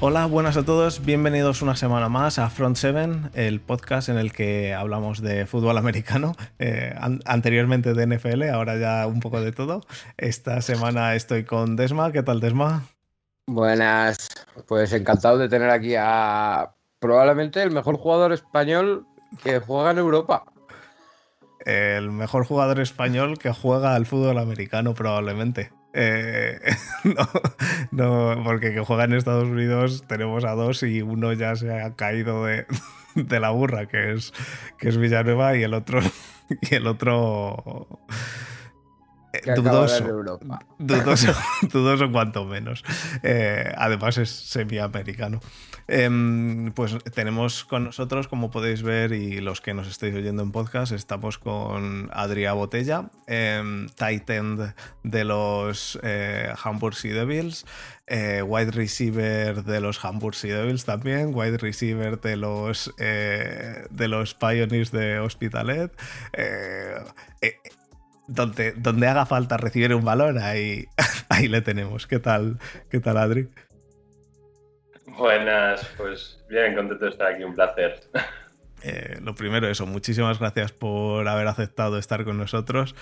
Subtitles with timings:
[0.00, 4.32] Hola, buenas a todos, bienvenidos una semana más a Front 7, el podcast en el
[4.32, 6.94] que hablamos de fútbol americano, eh,
[7.24, 9.80] anteriormente de NFL, ahora ya un poco de todo.
[10.16, 12.84] Esta semana estoy con Desma, ¿qué tal Desma?
[13.48, 14.28] Buenas,
[14.68, 19.04] pues encantado de tener aquí a probablemente el mejor jugador español
[19.42, 20.44] que juega en Europa.
[21.66, 25.72] El mejor jugador español que juega al fútbol americano probablemente.
[26.00, 26.60] Eh,
[27.90, 31.72] no, no, porque que juega en Estados Unidos tenemos a dos y uno ya se
[31.72, 32.66] ha caído de,
[33.16, 34.32] de la burra, que es,
[34.78, 36.00] que es Villanueva, y el otro.
[36.62, 38.00] Y el otro.
[39.32, 40.04] Que dudoso,
[40.78, 41.34] dudoso,
[41.72, 42.84] dudoso cuanto menos.
[43.22, 45.40] Eh, además es semiamericano.
[45.86, 50.52] Eh, pues tenemos con nosotros, como podéis ver y los que nos estáis oyendo en
[50.52, 57.64] podcast, estamos con Adrià Botella, eh, tight end de los eh, Hamburg Sea Devils,
[58.06, 64.08] eh, wide receiver de los Hamburg Sea Devils también, wide receiver de los, eh, de
[64.08, 65.92] los Pioneers de Hospitalet.
[68.28, 70.84] Donde, donde, haga falta recibir un balón, ahí,
[71.28, 72.06] ahí le tenemos.
[72.06, 72.58] ¿Qué tal,
[72.90, 73.48] qué tal Adri?
[75.06, 78.00] Buenas, pues bien, contento de estar aquí, un placer.
[78.82, 82.94] Eh, lo primero, eso, muchísimas gracias por haber aceptado estar con nosotros.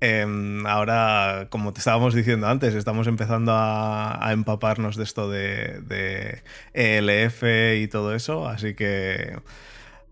[0.00, 0.26] Eh,
[0.66, 6.42] ahora, como te estábamos diciendo antes, estamos empezando a, a empaparnos de esto de, de,
[6.74, 7.42] ELF
[7.76, 9.38] y todo eso, así que,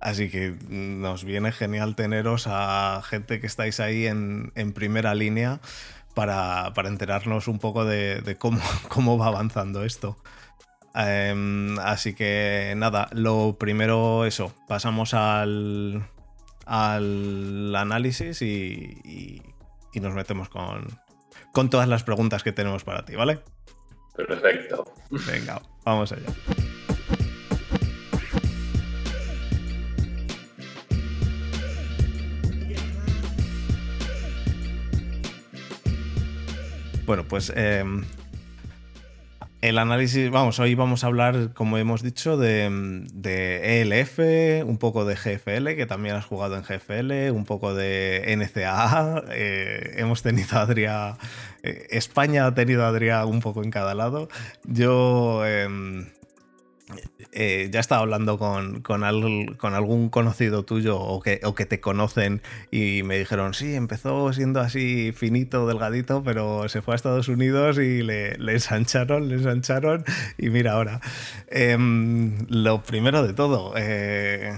[0.05, 5.61] así que nos viene genial teneros a gente que estáis ahí en, en primera línea
[6.15, 10.19] para, para, enterarnos un poco de, de cómo, cómo va avanzando esto.
[10.95, 16.07] Um, así que nada, lo primero eso, pasamos al,
[16.67, 19.43] al análisis y, y,
[19.93, 20.87] y nos metemos con,
[21.53, 23.41] con todas las preguntas que tenemos para ti, ¿vale?
[24.15, 24.85] Perfecto.
[25.27, 26.29] Venga, vamos allá.
[37.07, 37.85] Bueno, pues eh,
[39.61, 44.19] el análisis, vamos, hoy vamos a hablar, como hemos dicho, de, de, ELF,
[44.67, 49.25] un poco de GFL, que también has jugado en GFL, un poco de NCAA.
[49.33, 51.17] Eh, hemos tenido a Adria,
[51.63, 54.29] eh, España ha tenido a Adria un poco en cada lado.
[54.65, 55.43] Yo
[57.35, 61.67] eh, ya estaba hablando con, con, al, con, algún conocido tuyo o que, o que,
[61.67, 62.41] te conocen
[62.71, 67.79] y me dijeron, sí, empezó siendo así finito, delgadito, pero se fue a Estados Unidos
[67.79, 70.05] y le, le ensancharon, le ensancharon
[70.39, 71.01] y mira ahora.
[71.49, 71.77] Eh,
[72.49, 74.53] lo primero de todo, eh,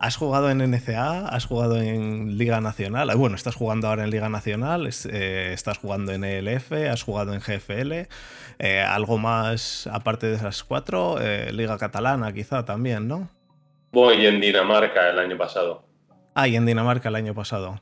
[0.00, 1.26] ¿Has jugado en NCA?
[1.26, 3.10] ¿Has jugado en Liga Nacional?
[3.16, 7.40] Bueno, estás jugando ahora en Liga Nacional, eh, estás jugando en ELF, has jugado en
[7.40, 8.06] GFL.
[8.60, 11.20] Eh, ¿Algo más aparte de esas cuatro?
[11.20, 13.28] Eh, Liga Catalana quizá también, ¿no?
[13.90, 15.84] Voy en Dinamarca el año pasado.
[16.34, 17.80] Ah, y en Dinamarca el año pasado.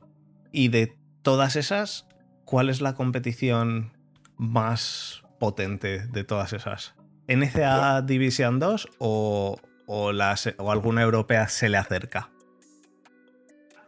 [0.52, 2.08] Y de todas esas,
[2.46, 3.92] ¿cuál es la competición
[4.38, 6.94] más potente de todas esas?
[7.28, 12.30] ¿NCA Division 2 o, o, las, o alguna europea se le acerca?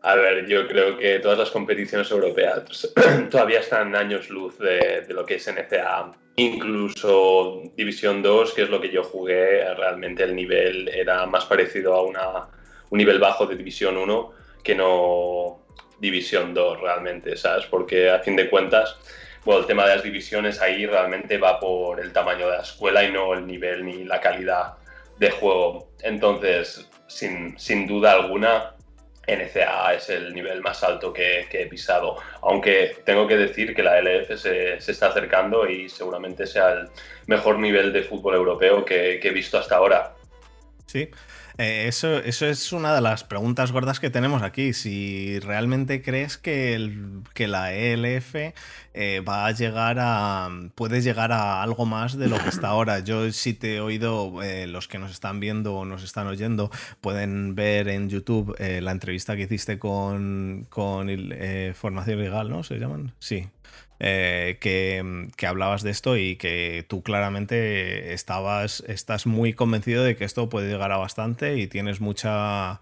[0.02, 2.94] A ver, yo creo que todas las competiciones europeas
[3.30, 6.12] todavía están años luz de, de, lo que es NCA.
[6.36, 11.94] Incluso División 2, que es lo que yo jugué, realmente el nivel era más parecido
[11.94, 12.46] a una,
[12.90, 14.32] un nivel bajo de División 1
[14.62, 15.66] que no
[15.98, 17.66] División 2 realmente, ¿sabes?
[17.66, 18.96] Porque a fin de cuentas,
[19.44, 23.02] bueno, el tema de las divisiones ahí realmente va por el tamaño de la escuela
[23.02, 24.77] y no el nivel ni la calidad
[25.18, 25.88] de juego.
[26.02, 28.74] Entonces, sin, sin, duda alguna,
[29.26, 32.16] NCAA es el nivel más alto que, he pisado.
[32.42, 36.88] Aunque tengo que decir que la LF se, se, está acercando y seguramente sea el
[37.26, 40.14] mejor nivel de fútbol europeo que, que he visto hasta ahora.
[40.86, 41.10] Sí.
[41.58, 44.72] Eh, eso, eso, es una de las preguntas gordas que tenemos aquí.
[44.72, 46.96] Si realmente crees que,
[47.34, 48.36] que la ELF
[49.00, 50.48] eh, va a llegar a.
[50.74, 52.98] puede llegar a algo más de lo que está ahora.
[52.98, 56.70] Yo, si te he oído, eh, los que nos están viendo o nos están oyendo,
[57.00, 61.08] pueden ver en YouTube eh, la entrevista que hiciste con, con
[61.74, 62.64] Formación Legal, ¿no?
[62.64, 63.12] ¿Se llaman?
[63.20, 63.48] Sí.
[64.00, 70.24] Eh, que, hablabas de esto y que tú claramente estabas, estás muy convencido de que
[70.24, 72.80] esto puede llegar a bastante y tienes mucha,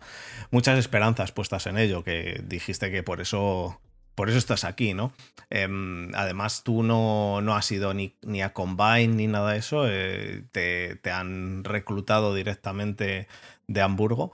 [0.51, 3.81] muchas esperanzas puestas en ello, que dijiste que por eso,
[4.15, 5.13] por eso estás aquí, ¿no?
[5.49, 5.67] Eh,
[6.15, 10.45] además, tú no, no, has ido ni, ni, a Combine ni nada de eso, eh,
[10.53, 13.27] te, te han reclutado directamente
[13.69, 14.33] de Hamburgo.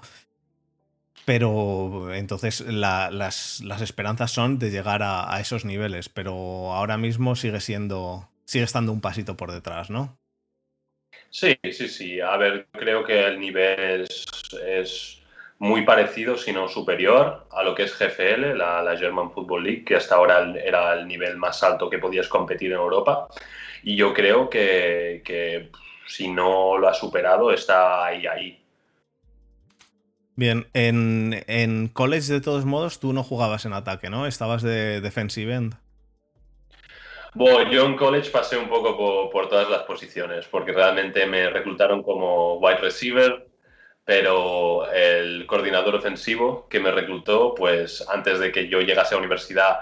[1.25, 6.33] Pero entonces la, las, las, esperanzas son de llegar a, esos niveles, pero
[6.73, 10.19] ahora mismo sigue siendo, sigue estando un pasito por detrás, ¿no?
[11.31, 12.21] Sí, sí, sí.
[12.21, 14.03] A ver, creo que el nivel
[14.67, 15.23] es,
[15.59, 19.95] muy parecido, si no superior, a lo que es GFL, la, German Football League, que
[19.95, 23.29] hasta ahora era el nivel más alto que podías competir en Europa.
[23.85, 25.71] Y yo creo que, que
[26.05, 28.62] si no lo ha superado, está ahí, ahí.
[30.35, 34.27] Bien, en, en, college de todos modos tú no jugabas en ataque, ¿no?
[34.27, 35.75] Estabas de defensive end.
[37.35, 42.03] Bueno, yo en college pasé un poco por, todas las posiciones, porque realmente me reclutaron
[42.03, 43.47] como wide receiver,
[44.05, 49.81] pero el coordinador ofensivo que me reclutó, pues antes de que yo llegase a universidad,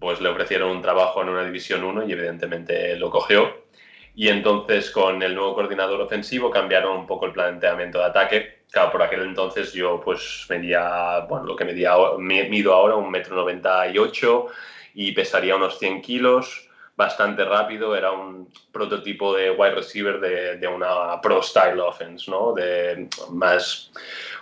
[0.00, 3.67] pues le ofrecieron un trabajo en una división 1 y evidentemente lo cogió.
[4.18, 8.62] Y entonces con el nuevo coordinador ofensivo cambiaron un poco el planteamiento de ataque.
[8.68, 13.36] Claro, por aquel entonces yo pues medía, bueno, lo que medía, mido ahora un metro
[13.36, 14.48] noventa y ocho
[14.92, 20.66] y pesaría unos 100 kilos, bastante rápido, era un prototipo de wide receiver de, de
[20.66, 22.52] una pro style offense, ¿no?
[22.54, 23.92] De más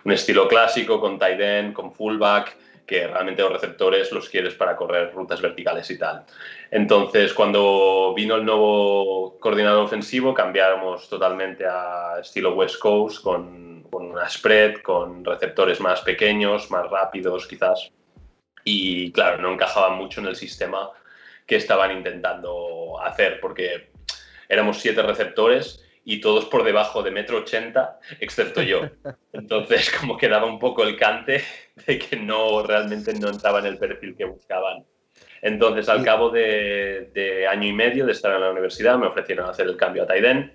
[0.05, 2.56] un estilo clásico con tight end, con fullback,
[2.87, 6.25] que realmente los receptores los quieres para correr rutas verticales y tal.
[6.71, 14.06] Entonces, cuando vino el nuevo coordinador ofensivo, cambiamos totalmente a estilo West Coast, con, con
[14.06, 17.91] una spread, con receptores más pequeños, más rápidos quizás.
[18.65, 20.91] Y claro, no encajaba mucho en el sistema
[21.47, 23.91] que estaban intentando hacer, porque
[24.49, 28.82] éramos siete receptores y todos por debajo de metro ochenta, excepto yo.
[29.32, 31.43] Entonces, como quedaba un poco el cante
[31.85, 34.85] de que no realmente no entraba en el perfil que buscaban.
[35.43, 39.67] Entonces, al cabo de, año y medio de estar en la universidad, me ofrecieron hacer
[39.67, 40.53] el cambio a Taiden.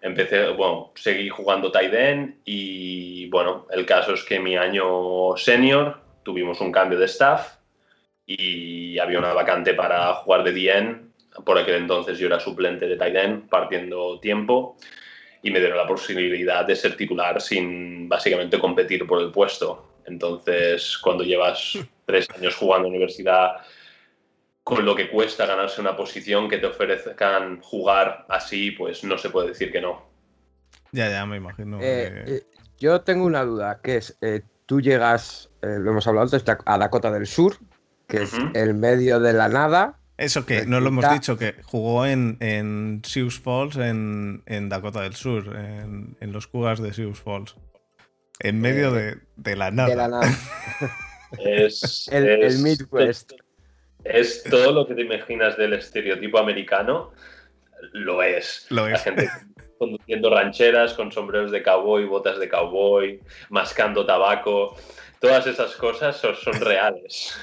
[0.00, 6.60] Empecé, bueno, seguí jugando Taiden y, bueno, el caso es que mi año senior tuvimos
[6.60, 7.56] un cambio de staff
[8.24, 11.03] y había una vacante para jugar de DN
[11.44, 14.76] por aquel entonces yo era suplente de tight partiendo tiempo
[15.42, 20.00] y me dieron la posibilidad de ser titular sin básicamente competir por el puesto.
[20.06, 23.56] Entonces, cuando llevas tres años jugando en universidad,
[24.62, 29.28] con lo que cuesta ganarse una posición que te ofrezcan jugar así, pues no se
[29.28, 30.06] puede decir que no.
[30.92, 31.78] Ya, ya, me imagino.
[31.82, 32.42] Eh, eh,
[32.78, 37.10] yo tengo una duda, que es, eh, tú llegas, lo hemos hablado antes, a Dakota
[37.10, 37.58] del Sur,
[38.08, 42.06] que es el medio de la nada, eso que no lo hemos dicho, que jugó
[42.06, 47.56] en, en Sioux Falls, en, Dakota del Sur, en, los Cougars de Sioux Falls.
[48.40, 49.88] En medio eh, de, la nada.
[49.88, 50.28] De la nada.
[51.38, 53.32] es, el, Midwest.
[54.04, 57.12] Es todo lo que te imaginas del estereotipo americano,
[57.92, 58.66] lo es.
[58.70, 58.92] Lo es.
[58.92, 59.30] La gente
[59.78, 64.76] conduciendo rancheras con sombreros de cowboy, botas de cowboy, mascando tabaco.
[65.20, 67.34] Todas esas cosas son, son reales.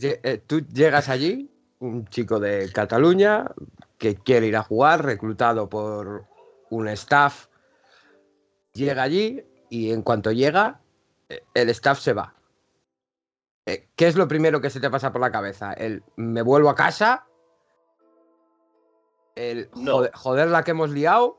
[0.00, 1.51] Eh, tú llegas allí
[1.82, 3.50] un chico de Cataluña
[3.98, 6.24] que quiere ir a jugar, reclutado por
[6.70, 7.46] un staff,
[8.72, 10.80] llega allí y en cuanto llega,
[11.28, 12.34] eh, el staff se va.
[13.66, 15.72] Eh, ¿Qué es lo primero que se te pasa por la cabeza?
[15.72, 17.26] El me vuelvo a casa,
[19.34, 19.68] el
[20.14, 21.38] joder, la que hemos liado.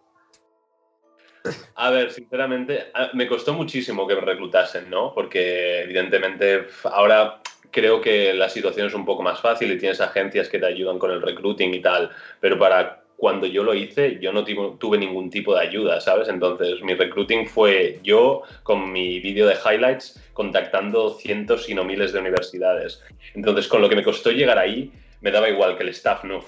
[1.75, 5.13] A ver, sinceramente, me costó muchísimo que me reclutasen, ¿no?
[5.13, 7.41] Porque evidentemente ahora
[7.73, 10.99] creo que la situación es un poco más fácil y tienes agencias que te ayudan
[10.99, 15.29] con el recruiting y tal, pero para cuando yo lo hice, yo no tuve ningún
[15.29, 16.27] tipo de ayuda, ¿sabes?
[16.27, 22.11] Entonces, mi recruiting fue yo con mi vídeo de highlights contactando cientos y no miles
[22.11, 23.01] de universidades.
[23.33, 26.43] Entonces, con lo que me costó llegar ahí, me daba igual que el staff no,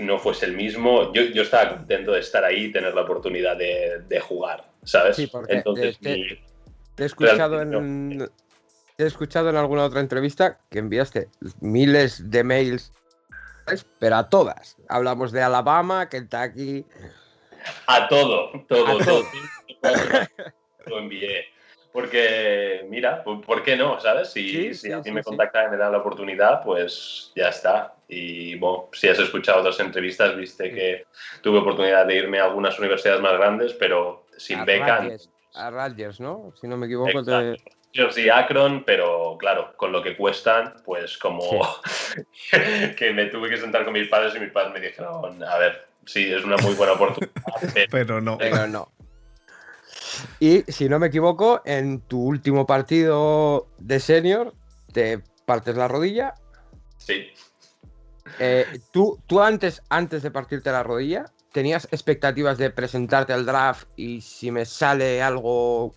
[0.00, 1.12] no fuese el mismo.
[1.14, 5.16] Yo, yo estaba contento de estar ahí y tener la oportunidad de, de jugar, ¿sabes?
[5.16, 6.38] Sí, porque Entonces, te,
[6.98, 8.28] he escuchado en,
[8.98, 11.28] he escuchado en alguna otra entrevista que enviaste
[11.60, 12.92] miles de mails,
[13.98, 14.76] pero a todas.
[14.88, 16.84] Hablamos de Alabama, Kentucky.
[17.86, 19.22] A todo, todo, todo.
[20.86, 21.46] Lo envié.
[21.92, 24.00] Porque, mira, ¿por qué no?
[24.00, 24.30] ¿Sabes?
[24.30, 27.94] Si, si a mí me contacta y me da la oportunidad, pues ya está.
[28.08, 31.04] Y bueno, si has escuchado otras entrevistas, viste que
[31.42, 35.06] tuve oportunidad de irme a algunas universidades más grandes, pero sin beca.
[35.54, 36.54] a Rutgers, ¿no?
[36.58, 37.22] Si no me equivoco.
[37.94, 41.40] Rutgers y Akron, pero claro, con lo que cuestan, pues como
[42.96, 45.86] que me tuve que sentar con mis padres y mis padres me dijeron, a ver,
[46.06, 47.32] sí, es una muy buena oportunidad.
[47.90, 48.38] pero, no.
[48.38, 48.90] Pero no.
[50.40, 54.54] Y si no me equivoco, en tu último partido de senior,
[54.92, 56.34] te partes la rodilla.
[56.98, 57.28] Sí.
[58.38, 63.88] Eh, ¿tú, tú antes, antes de partirte la rodilla, tenías expectativas de presentarte al draft
[63.96, 65.94] y si me sale algo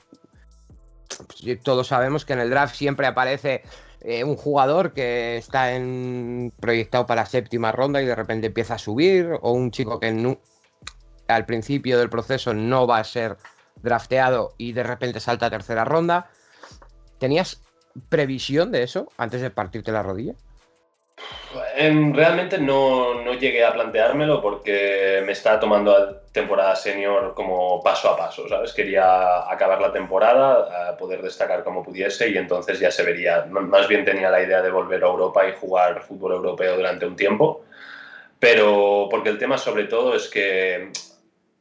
[1.18, 3.64] pues, todos sabemos que en el draft siempre aparece
[4.02, 8.80] eh, un jugador que está en, proyectado para séptima ronda y de repente empieza a
[8.80, 10.38] subir, o un chico que
[11.28, 13.38] al principio del proceso no va a ser
[13.82, 16.30] drafteado y de repente salta a tercera ronda.
[17.18, 17.62] ¿Tenías
[18.10, 20.36] previsión de eso antes de partirte la rodilla?
[21.78, 28.10] Realmente no, no, llegué a planteármelo porque me estaba tomando la temporada senior como paso
[28.10, 28.74] a paso, ¿sabes?
[28.74, 33.46] Quería acabar la temporada, poder destacar como pudiese y entonces ya se vería.
[33.50, 37.16] Más bien tenía la idea de volver a Europa y jugar fútbol europeo durante un
[37.16, 37.64] tiempo,
[38.40, 40.92] pero porque el tema sobre todo es que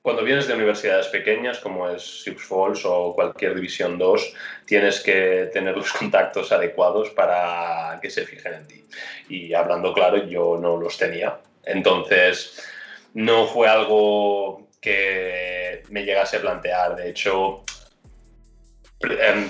[0.05, 4.35] cuando vienes de universidades pequeñas como es Sioux Falls o cualquier División 2,
[4.67, 8.85] tienes que tener los contactos adecuados para que se fijen en ti.
[9.31, 11.39] Y hablando claro, yo no los tenía.
[11.65, 12.63] Entonces,
[13.15, 16.97] no fue algo que me llegase a plantear.
[16.97, 17.65] De hecho,
[19.01, 19.49] em,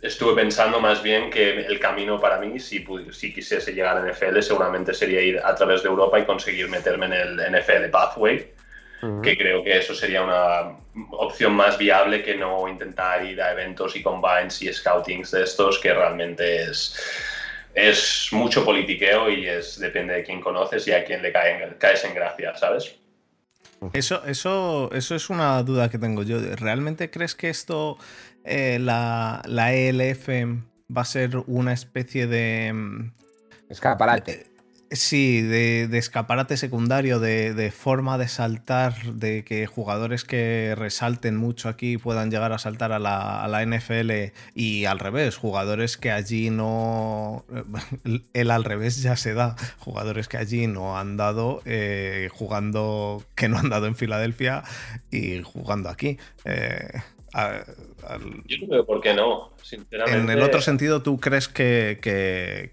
[0.00, 4.42] estuve pensando más bien que el camino para mí, si, si quisiese llegar a NFL,
[4.42, 8.57] seguramente sería ir a través de Europa y conseguir meterme en el NFL Pathway
[9.22, 10.76] que creo que eso sería una
[11.12, 15.78] opción más viable que no intentar ir a eventos y combines y scoutings de estos,
[15.78, 16.98] que realmente es,
[17.74, 22.14] es mucho politiqueo y es depende de quién conoces y a quién le caes en
[22.14, 22.96] gracia, ¿sabes?
[23.92, 26.40] Eso, eso, eso es una duda que tengo yo.
[26.56, 27.96] ¿Realmente crees que esto,
[28.44, 30.28] eh, la, la ELF,
[30.94, 32.72] va a ser una especie de...
[32.72, 33.12] Mm,
[33.68, 34.46] Escaparate.
[34.90, 41.98] Sí, de, escaparate secundario, de, forma de saltar, de que jugadores que resalten mucho aquí
[41.98, 47.44] puedan llegar a saltar a la, NFL y al revés, jugadores que allí no...
[48.32, 53.48] El al revés ya se da, jugadores que allí no han dado eh, jugando, que
[53.48, 54.62] no han dado en Filadelfia
[55.10, 56.16] y jugando aquí.
[56.46, 56.88] Eh,
[58.46, 60.18] Yo no veo por qué no, sinceramente.
[60.18, 61.98] En el otro sentido, tú crees que,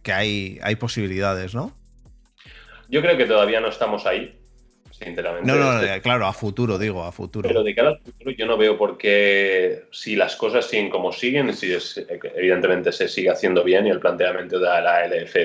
[0.01, 1.73] que hay, hay posibilidades, ¿no?
[2.89, 4.37] Yo creo que todavía no estamos ahí,
[4.91, 5.51] sinceramente.
[5.51, 7.47] No, no, este claro, a futuro, digo, a futuro.
[7.47, 11.11] Pero de cara al futuro yo no veo por qué, si las cosas siguen como
[11.11, 11.75] siguen, si
[12.35, 15.35] evidentemente se sigue haciendo bien y el planteamiento de la LF,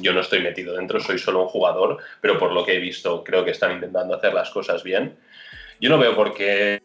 [0.00, 3.22] yo no estoy metido dentro, soy solo un jugador, pero por lo que he visto
[3.22, 5.16] creo que están intentando hacer las cosas bien.
[5.80, 6.80] Yo no veo por qué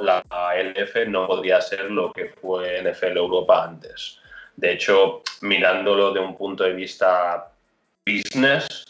[0.00, 0.22] la
[0.56, 4.18] LF no podría ser lo que fue NFL Europa antes.
[4.56, 7.52] De hecho, mirándolo de un punto de vista
[8.06, 8.84] business,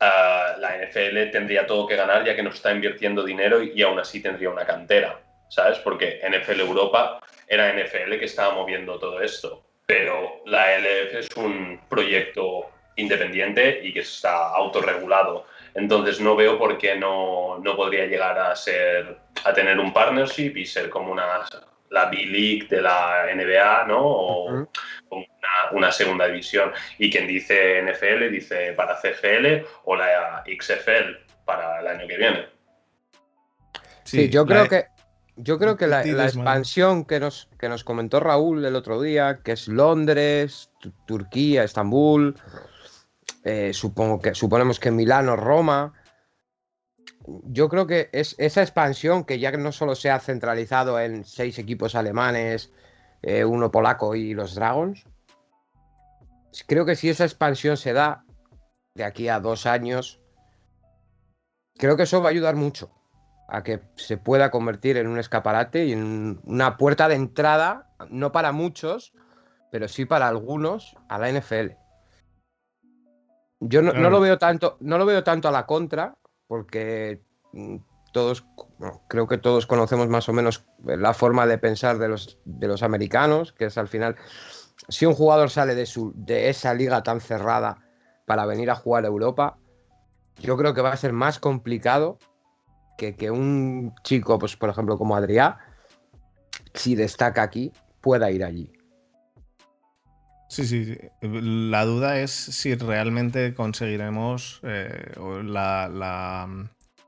[0.00, 4.22] la NFL tendría todo que ganar ya que no está invirtiendo dinero y, aún así
[4.22, 5.78] tendría una cantera, ¿sabes?
[5.78, 11.80] Porque NFL Europa era NFL que estaba moviendo todo esto, pero la LF es un
[11.88, 15.46] proyecto independiente y que está autorregulado.
[15.74, 20.56] Entonces no veo por qué no, no podría llegar a ser a tener un partnership
[20.56, 21.46] y ser como una
[21.90, 24.00] la B-League de la NBA, ¿no?
[24.00, 24.68] O
[25.72, 26.72] una, segunda división.
[26.98, 32.46] Y quien dice NFL dice para CFL o la XFL para el año que viene.
[34.04, 34.86] Sí, yo creo que
[35.40, 39.52] yo creo que la, expansión que nos, que nos comentó Raúl el otro día, que
[39.52, 40.70] es Londres,
[41.06, 42.34] Turquía, Estambul,
[43.44, 45.92] eh, supongo que, suponemos que Milano, Roma,
[47.44, 51.58] yo creo que es esa expansión que ya no solo se ha centralizado en seis
[51.58, 52.72] equipos alemanes,
[53.22, 55.04] eh, uno polaco y los Dragons,
[56.66, 58.24] creo que si esa expansión se da
[58.94, 60.20] de aquí a dos años,
[61.76, 62.90] creo que eso va a ayudar mucho
[63.48, 68.30] a que se pueda convertir en un escaparate y en una puerta de entrada, no
[68.30, 69.14] para muchos,
[69.72, 71.72] pero sí para algunos, a la NFL.
[73.60, 77.22] Yo no, no, lo veo tanto, no lo veo tanto a la contra, porque
[77.52, 77.76] mm,
[78.12, 78.44] todos,
[79.08, 82.82] creo que todos conocemos más o menos la forma de pensar de los, de los
[82.82, 84.16] americanos, que es al final,
[84.88, 87.78] si un jugador sale de, su, de esa liga tan cerrada
[88.26, 89.58] para venir a jugar a Europa,
[90.40, 92.18] yo creo que va a ser más complicado
[92.96, 95.56] que, que un chico, pues por ejemplo como Adrián,
[96.74, 98.72] si destaca aquí, pueda ir allí.
[100.48, 105.12] Sí, sí, La duda es si realmente conseguiremos eh,
[105.44, 105.88] la,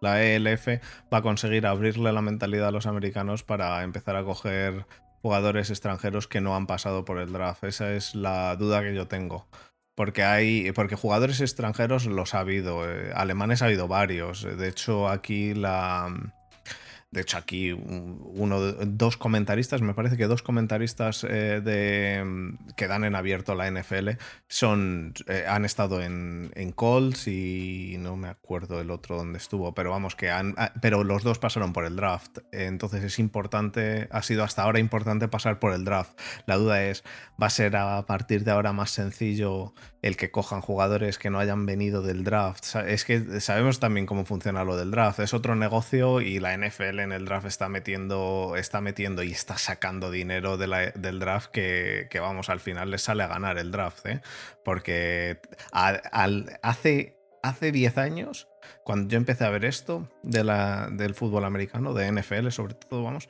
[0.01, 0.69] la, ELF
[1.13, 4.85] va a conseguir abrirle la mentalidad a los americanos para empezar a coger
[5.23, 7.65] jugadores extranjeros que no han pasado por el draft.
[7.65, 9.47] Esa es la duda que yo tengo.
[9.95, 10.73] Porque hay.
[10.73, 12.91] Porque jugadores extranjeros los ha habido.
[12.91, 14.43] Eh, alemanes ha habido varios.
[14.43, 16.35] De hecho, aquí la
[17.13, 23.03] de hecho, aquí uno, dos comentaristas, me parece que dos comentaristas eh, de, que dan
[23.03, 24.11] en abierto la NFL
[24.47, 29.75] son, eh, han estado en, en Colts y no me acuerdo el otro donde estuvo,
[29.75, 32.39] pero vamos, que han, ah, pero los dos pasaron por el draft.
[32.53, 36.17] Entonces es importante, ha sido hasta ahora importante pasar por el draft.
[36.47, 37.03] La duda es,
[37.43, 41.41] ¿va a ser a partir de ahora más sencillo el que cojan jugadores que no
[41.41, 42.77] hayan venido del draft?
[42.87, 45.19] Es que sabemos también cómo funciona lo del draft.
[45.19, 49.59] Es otro negocio y la NFL en el draft está metiendo, está metiendo y está
[49.59, 54.21] sacando dinero del draft que, vamos, al final les sale a ganar el draft, ¿eh?
[54.65, 55.41] Porque
[55.73, 58.49] hace, hace 10 años,
[58.85, 63.03] cuando yo empecé a ver esto de la, del fútbol americano, de NFL sobre todo,
[63.03, 63.29] vamos,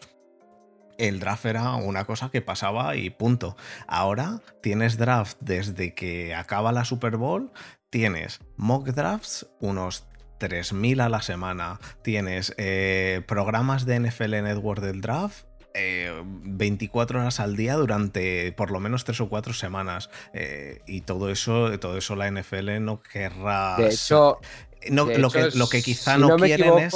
[0.99, 3.57] el draft era una cosa que pasaba y punto.
[3.87, 7.51] Ahora tienes draft desde que acaba la Super Bowl,
[7.89, 10.10] tienes mock drafts unos
[10.41, 17.41] 3.000 a la semana, tienes eh, programas de NFL Network del draft 24 eh, horas
[17.41, 20.11] al día durante por lo menos 3 o 4 semanas.
[20.33, 23.77] Eh, y todo eso, todo eso la NFL no querrá.
[23.79, 24.41] De hecho,
[24.89, 26.95] lo, que, lo, que, quizá no, quieren es.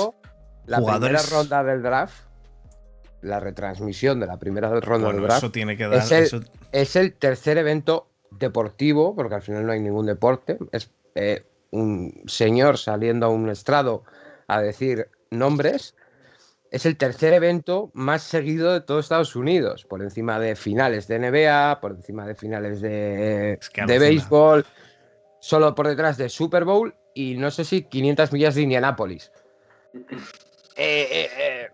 [0.66, 2.24] La primera ronda del draft,
[3.20, 6.02] la retransmisión de la primera ronda del draft, tiene que dar,
[6.72, 10.58] es, el, tercer evento deportivo, porque al final no hay ningún deporte.
[10.72, 10.90] Es
[11.74, 14.04] un señor saliendo a un estrado
[14.46, 15.96] a decir nombres,
[16.70, 21.18] es el tercer evento más seguido de todo Estados Unidos, por encima de finales de
[21.18, 24.64] NBA, por encima de finales de, de béisbol,
[25.40, 29.30] solo por detrás de Super Bowl y no sé si 500 millas de Indianápolis.
[29.94, 30.02] Eh,
[30.76, 31.68] eh, eh.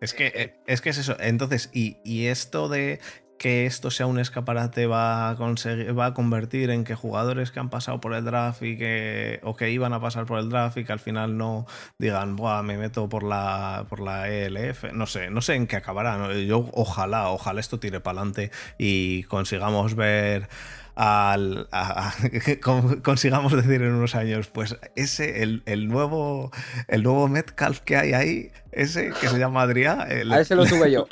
[0.00, 1.16] Es que, es que es eso.
[1.18, 3.00] Entonces, y, y, esto de
[3.38, 7.70] que esto sea un escaparate va a, va a convertir en que jugadores que han
[7.70, 10.84] pasado por el draft y que, o que iban a pasar por el draft y
[10.84, 11.66] que al final no
[11.98, 14.92] digan, Buah, me meto por la, por la ELF.
[14.92, 16.32] No sé, no sé en qué acabará.
[16.34, 20.48] Yo ojalá, ojalá esto tire para adelante y consigamos ver
[20.96, 21.68] al,
[23.02, 26.50] consigamos decir en unos años, pues ese, el, nuevo,
[26.88, 30.06] el nuevo Metcalf que hay ahí, ese que se llama Adrián.
[30.10, 31.06] Eh, a ese lo tuve yo.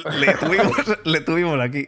[1.05, 1.87] Le tuvimos, aquí.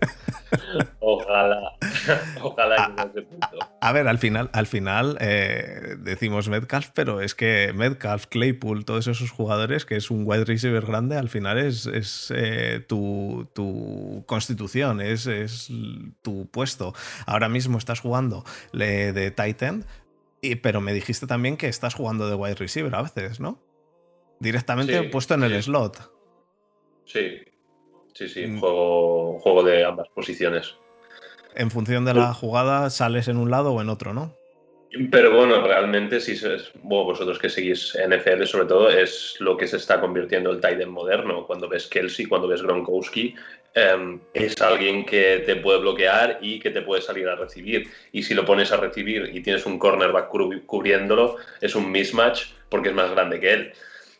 [1.00, 1.72] Ojalá,
[2.42, 3.58] ojalá a, punto.
[3.80, 9.06] A, ver, al final, al final eh, decimos Metcalf, pero es que Metcalf, Claypool, todos
[9.06, 14.24] esos jugadores, que es un wide receiver grande, al final es, es eh, tu, tu,
[14.26, 15.70] constitución, es, es,
[16.22, 16.94] tu puesto.
[17.26, 19.86] Ahora mismo estás jugando de Titan,
[20.40, 23.62] y, pero me dijiste también que estás jugando de wide receiver a veces, ¿no?
[24.40, 26.12] Directamente puesto en el slot.
[27.04, 27.42] Sí,
[28.14, 28.60] Sí, sí, mm.
[28.60, 30.76] juego, juego de ambas posiciones.
[31.54, 34.34] En función de la jugada, sales en un lado o en otro, ¿no?
[35.10, 39.78] Pero bueno, realmente, si es, vosotros que seguís NFL, sobre todo, es lo que se
[39.78, 41.46] está convirtiendo el tight moderno.
[41.46, 43.34] Cuando ves Kelsey, cuando ves Gronkowski,
[43.72, 47.88] em, es alguien que te puede bloquear y que te puede salir a recibir.
[48.12, 50.28] Y si lo pones a recibir y tienes un cornerback
[50.66, 53.72] cubriéndolo, es un mismatch porque es más grande que él.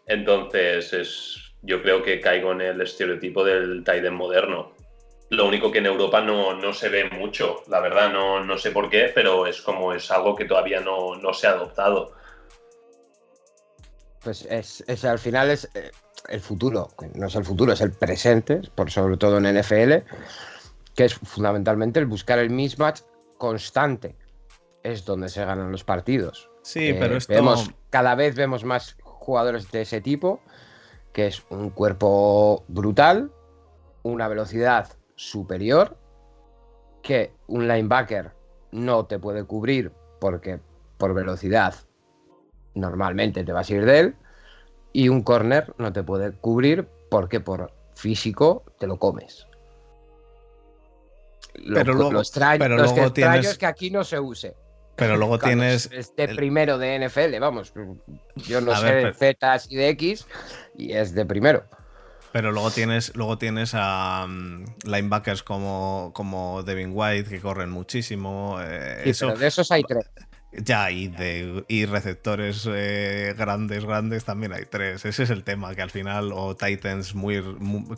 [0.07, 4.73] Entonces, es, yo creo que caigo en el estereotipo del Tiden moderno.
[5.31, 8.71] Lo único que en Europa no, no, se ve mucho, la verdad, no, no sé
[8.71, 12.13] por qué, pero es como es algo que todavía no, no se ha adoptado.
[14.23, 15.91] Pues es, es, al final es eh,
[16.29, 20.07] el futuro, no es el futuro, es el presente, por sobre todo en NFL,
[20.95, 23.01] que es fundamentalmente el buscar el mismatch
[23.39, 24.17] constante.
[24.83, 26.51] Es donde se ganan los partidos.
[26.63, 27.33] Sí, eh, pero esto...
[27.33, 30.43] vemos, cada vez vemos más jugadores de ese tipo
[31.13, 33.31] que es un cuerpo brutal,
[34.03, 35.97] una velocidad superior,
[37.03, 38.33] que un linebacker
[38.71, 40.61] no te puede cubrir porque
[40.99, 41.75] por velocidad
[42.75, 44.17] normalmente te vas a ir de él,
[44.93, 49.47] y un corner no te puede cubrir porque por físico te lo comes.
[51.55, 52.23] Lo, pero luego,
[52.59, 53.47] pero que tienes...
[53.47, 54.55] es que aquí no se use.
[54.97, 55.91] Pero luego tienes.
[55.93, 57.73] Este primero de NFL, vamos.
[58.37, 60.27] Yo no sé de Z y de X,
[60.77, 61.65] y es de primero.
[62.33, 68.59] Pero luego tienes, luego tienes a mm, linebackers como, como Devin White que corren muchísimo.
[68.63, 70.07] Eh, eso, de esos hay tres.
[70.53, 75.03] Ya, y, de, y receptores eh, grandes, grandes también hay tres.
[75.07, 77.43] Ese es el tema, que al final, o Titans muy,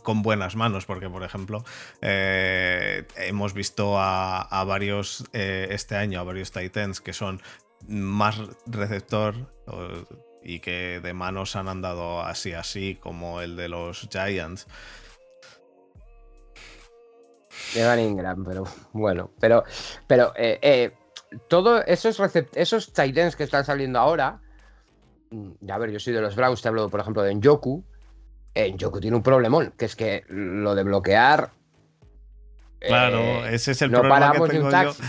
[0.05, 1.65] con buenas manos, porque por ejemplo,
[2.01, 7.43] eh, hemos visto a, varios eh, este año, a varios Titans que son
[7.89, 9.35] más receptor
[10.43, 14.69] y que de manos han andado así, así, como el de los Giants.
[17.75, 19.65] Evan Ingram, pero bueno, pero,
[20.07, 20.33] pero
[21.49, 22.21] todos esos,
[22.55, 22.93] esos
[23.37, 24.41] que están saliendo ahora,
[25.31, 27.85] mm, a ver, yo soy de los Browns, te hablo, por ejemplo, de Njoku,
[28.55, 31.51] en Yoku tiene un problemón, que es que lo de bloquear.
[32.81, 35.05] Claro, eh, ese es el no problema que paramos ni un tengo yo.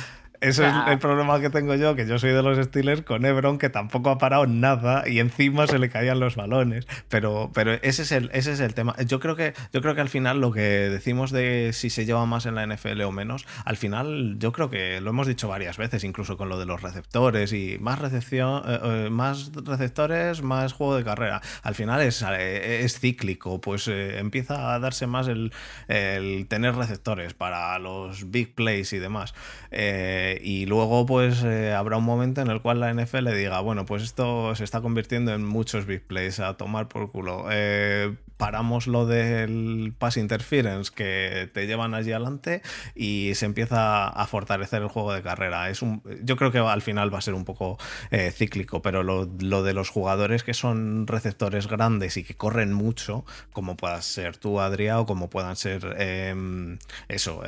[0.49, 3.25] Eso sea- es el problema que tengo yo, que yo soy de los Steelers con
[3.25, 6.87] Ebron, que tampoco ha parado nada y encima se le caían los balones.
[7.09, 8.95] Pero, pero ese, es el, ese es el tema.
[9.05, 12.25] Yo creo, que, yo creo que al final lo que decimos de si se lleva
[12.25, 15.77] más en la NFL o menos, al final yo creo que lo hemos dicho varias
[15.77, 20.73] veces, incluso con lo de los receptores y más recepción, eh, eh, más receptores, más
[20.73, 21.41] juego de carrera.
[21.63, 25.51] Al final es, eh, es cíclico, pues eh, empieza a darse más el,
[25.87, 29.33] el tener receptores para los big plays y demás.
[29.71, 33.85] Eh, y luego, pues eh, habrá un momento en el cual la NFL diga: Bueno,
[33.85, 37.47] pues esto se está convirtiendo en muchos big plays a tomar por culo.
[37.51, 42.61] Eh, paramos lo del pass interference que te llevan allí adelante
[42.93, 45.69] y se empieza a fortalecer el juego de carrera.
[45.69, 47.77] Es un, yo creo que al final va a ser un poco
[48.11, 52.73] eh, cíclico, pero lo, lo de los jugadores que son receptores grandes y que corren
[52.73, 57.41] mucho, como puedas ser tú, Adrián, o como puedan ser eh, eso.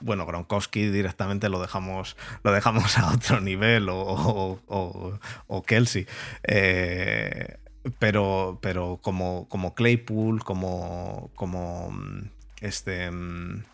[0.00, 6.06] Bueno, Gronkowski directamente lo dejamos, lo dejamos a otro nivel, o, o, o- o Kelsey.
[6.42, 7.58] Eh,
[7.98, 12.30] pero, pero como, como Claypool, como, como mm,
[12.60, 13.10] este.
[13.10, 13.64] mm,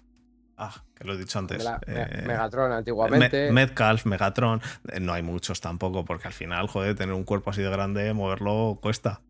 [0.62, 1.66] Ah, que lo he dicho antes.
[1.87, 3.46] Eh, Megatron antiguamente.
[3.46, 4.61] Me- Metcalf, Megatron,
[4.92, 8.12] eh, no hay muchos tampoco, porque al final, joder, tener un cuerpo así de grande,
[8.12, 9.22] moverlo cuesta.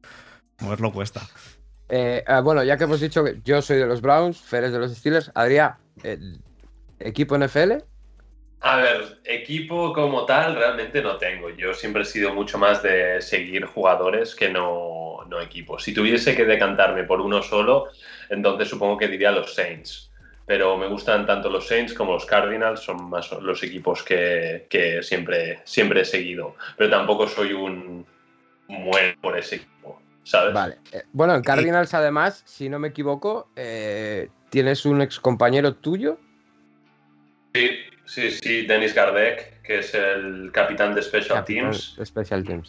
[0.58, 1.20] Moverlo cuesta.
[1.88, 4.72] Eh, ah, bueno, ya que hemos dicho que yo soy de los Browns, Fer es
[4.72, 5.74] de los Steelers, Adrián,
[7.00, 7.72] equipo NFL.
[8.62, 11.48] A ver, equipo como tal realmente no tengo.
[11.50, 15.82] Yo siempre he sido mucho más de seguir jugadores que no, no equipos.
[15.82, 17.88] Si tuviese que decantarme por uno solo,
[18.28, 20.10] entonces supongo que diría los Saints.
[20.46, 25.02] Pero me gustan tanto los Saints como los Cardinals, son más los equipos que, que
[25.02, 26.56] siempre, siempre he seguido.
[26.76, 28.04] Pero tampoco soy un
[28.68, 30.52] muero por ese equipo, ¿sabes?
[30.52, 30.78] Vale.
[30.92, 36.18] eh, bueno, en Cardinals, además, si no me equivoco, eh, tienes un ex compañero tuyo.
[37.54, 37.70] Sí,
[38.04, 41.98] sí, sí, Dennis Gardek, que es el capitán de Special capitán Teams.
[42.04, 42.68] Special Teams.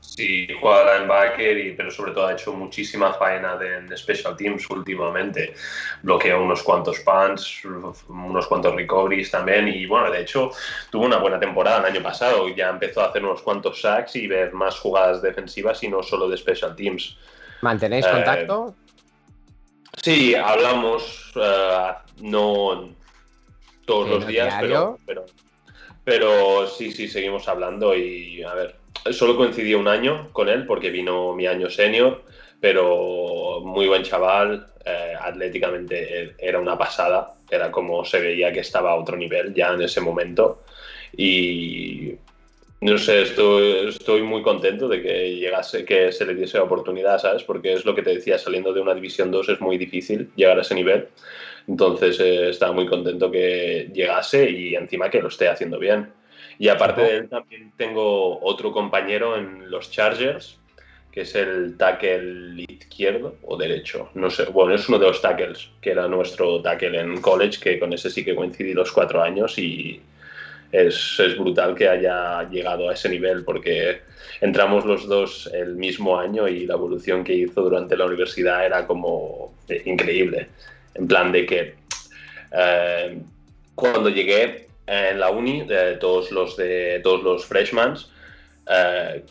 [0.00, 4.68] Sí, juega linebacker, y, pero sobre todo ha hecho muchísima faena de, en Special Teams
[4.68, 5.54] últimamente.
[6.02, 9.68] Bloqueó unos cuantos punts, unos cuantos recoveries también.
[9.68, 10.50] Y bueno, de hecho,
[10.90, 12.46] tuvo una buena temporada el año pasado.
[12.54, 16.28] Ya empezó a hacer unos cuantos sacks y ver más jugadas defensivas y no solo
[16.28, 17.16] de Special Teams.
[17.62, 18.74] ¿Mantenéis Eh, contacto?
[20.02, 22.94] Sí, hablamos, eh, no
[23.84, 24.98] todos los días, pero,
[26.04, 28.76] pero sí, sí, seguimos hablando y a ver,
[29.10, 32.22] solo coincidí un año con él porque vino mi año senior,
[32.60, 38.92] pero muy buen chaval, eh, atléticamente era una pasada, era como se veía que estaba
[38.92, 40.62] a otro nivel ya en ese momento
[41.16, 42.14] y
[42.82, 47.20] no sé, estoy, estoy muy contento de que llegase, que se le diese la oportunidad,
[47.20, 47.44] ¿sabes?
[47.44, 50.58] Porque es lo que te decía, saliendo de una División 2 es muy difícil llegar
[50.58, 51.06] a ese nivel.
[51.68, 56.12] Entonces eh, estaba muy contento que llegase y encima que lo esté haciendo bien.
[56.58, 60.58] Y aparte de él también tengo otro compañero en los Chargers,
[61.10, 64.10] que es el tackle izquierdo o derecho.
[64.14, 67.78] No sé, bueno, es uno de los tackles, que era nuestro tackle en college, que
[67.78, 70.00] con ese sí que coincidí los cuatro años y
[70.72, 74.00] es, es brutal que haya llegado a ese nivel porque
[74.40, 78.86] entramos los dos el mismo año y la evolución que hizo durante la universidad era
[78.86, 80.48] como eh, increíble.
[80.94, 81.74] En plan de que
[82.52, 83.18] eh,
[83.74, 88.10] cuando llegué en la uni, eh, todos los de todos los freshmans
[88.68, 89.24] eh,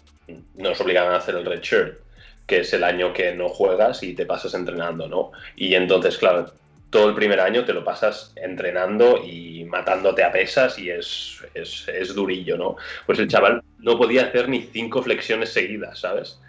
[0.55, 1.99] nos obligaban a hacer el red shirt,
[2.47, 5.31] que es el año que no juegas y te pasas entrenando, ¿no?
[5.55, 6.51] Y entonces, claro,
[6.89, 11.87] todo el primer año te lo pasas entrenando y matándote a pesas y es, es,
[11.87, 12.75] es durillo, ¿no?
[13.05, 16.39] Pues el chaval no podía hacer ni cinco flexiones seguidas, ¿sabes?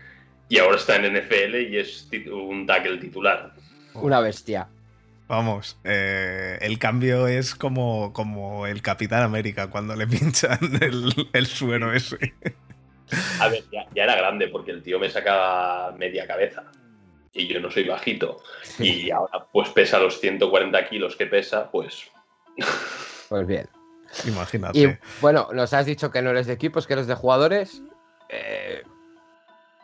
[0.48, 3.52] Y ahora está en NFL y es un tackle titular.
[3.94, 4.68] Una bestia.
[5.28, 11.46] Vamos, eh, el cambio es como, como el Capitán América cuando le pinchan el, el
[11.46, 12.34] suero ese.
[13.40, 16.64] A ver, ya, ya era grande porque el tío me sacaba media cabeza
[17.32, 18.42] y yo no soy bajito.
[18.78, 22.10] Y ahora pues pesa los 140 kilos que pesa, pues
[23.28, 23.68] Pues bien.
[24.26, 24.78] Imagínate.
[24.78, 27.82] Y bueno, nos has dicho que no eres de equipos, que eres de jugadores.
[28.28, 28.82] Eh,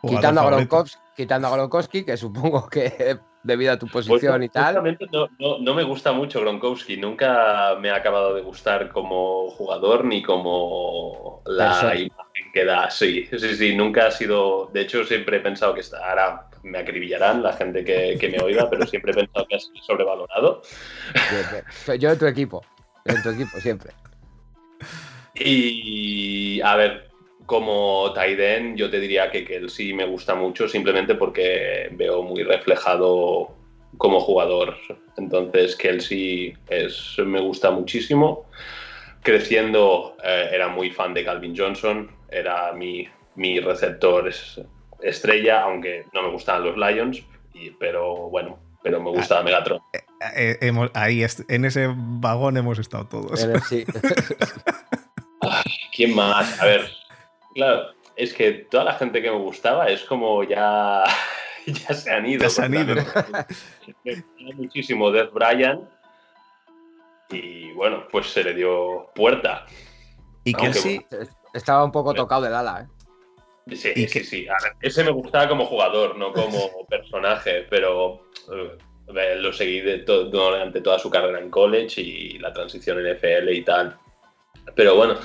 [0.01, 0.45] Jugador quitando, a.
[0.45, 4.97] Gronkowski, quitando a Gronkowski, que supongo que debido a tu Pues posición no, y tal.
[5.11, 6.95] no, no- no me gusta mucho Gronkowski.
[6.95, 11.95] Nunca me ha acabado de gustar como jugador ni como la Persona.
[11.95, 12.89] imagen que da.
[12.89, 13.75] Sí, sí, sí.
[13.75, 14.67] Nunca ha sido.
[14.73, 15.97] De hecho, siempre he pensado que está.
[16.09, 19.59] Ahora me acribillarán la gente que, que me oiga, pero siempre he pensado que ha
[19.59, 20.61] sido sobrevalorado.
[21.85, 22.63] Soy Yo de tu equipo.
[23.05, 23.91] Yo de tu equipo, siempre.
[25.35, 27.08] Y a ver,
[27.49, 33.55] como Taiden, yo te diría que Kelsey me gusta mucho simplemente porque veo muy reflejado
[33.97, 34.77] como jugador.
[35.17, 38.45] Entonces, Kelsey es, me gusta muchísimo.
[39.23, 44.29] Creciendo, eh, era muy fan de Calvin Johnson, era mi, mi receptor
[45.01, 47.23] estrella, aunque no me gustaban los Lions,
[47.79, 49.79] pero bueno, pero me gusta Megatron.
[50.35, 53.43] Eh, eh, ahí, en ese vagón hemos estado todos.
[55.95, 56.61] ¿Quién más?
[56.61, 56.98] A ver,
[57.59, 61.03] claro, es que toda la gente que me gustaba es como ya,
[61.65, 62.43] ya se han ido.
[62.43, 62.95] Ya se han ido.
[64.03, 65.89] Me muchísimo Death Bryan
[67.29, 69.65] y bueno, pues se le dio puerta.
[70.45, 71.05] Y que sí.
[71.53, 73.75] Estaba un poco tocado del ala, ¿eh?
[73.75, 74.47] Sí, sí, sí.
[74.81, 80.97] ese me gustaba como jugador, no como personaje, pero eh, lo seguí de durante toda
[80.97, 83.97] su carrera en college y la transición en FL y tal.
[84.75, 85.17] Pero bueno,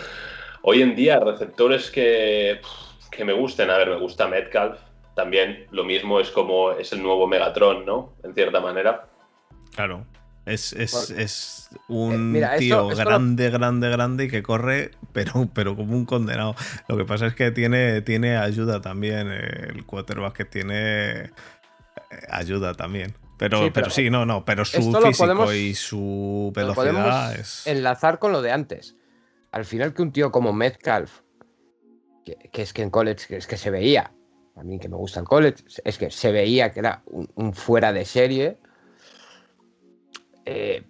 [0.64, 2.60] hoy en día receptores que,
[3.10, 4.78] que me gusten, a ver, me gusta Metcalf,
[5.14, 8.14] también lo mismo es como es el nuevo Megatron, ¿no?
[8.24, 9.06] En cierta manera.
[9.74, 10.06] Claro.
[10.46, 16.54] Es, un eh, tío grande, grande, grande y que corre, pero, pero como un condenado.
[16.88, 19.30] Lo que pasa es que tiene, tiene ayuda también.
[19.30, 21.30] El quarterback que tiene eh,
[22.28, 23.14] ayuda también.
[23.38, 27.66] Pero sí, pero, sí, no, no, pero su físico y su velocidad es.
[27.66, 28.96] Enlazar con lo de antes.
[29.54, 31.20] Al final, que un tío como Metcalf,
[32.24, 34.12] que, es que en college es que se veía,
[34.56, 37.92] a mí que me gusta el college, es que se veía que era un, fuera
[37.92, 38.58] de serie.
[40.44, 40.82] Eh,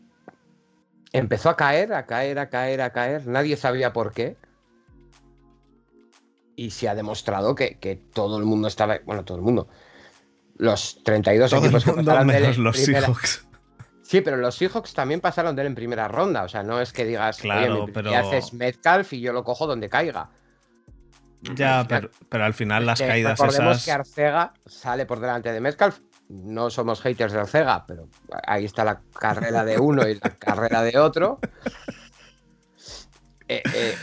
[1.12, 3.26] empezó a caer, a caer, a caer, a caer.
[3.26, 4.38] Nadie sabía por qué.
[6.56, 8.98] Y se ha demostrado que, que todo el mundo estaba.
[9.04, 9.68] Bueno, todo el mundo
[10.56, 13.46] los 32 equipos que pasaron de él los Seahawks.
[14.04, 16.44] Sí, pero los Seahawks también pasaron de él en primera ronda.
[16.44, 18.14] O sea, no es que digas, claro, pero...
[18.14, 20.28] haces Metcalf y yo lo cojo donde caiga.
[21.54, 26.00] Ya, pero, al final las caídas recordemos que Arcega sale por delante de Metcalf.
[26.28, 28.08] No somos haters de Arcega, pero
[28.46, 31.38] ahí está la carrera de uno y la carrera de otro.
[33.46, 33.94] Eh, eh,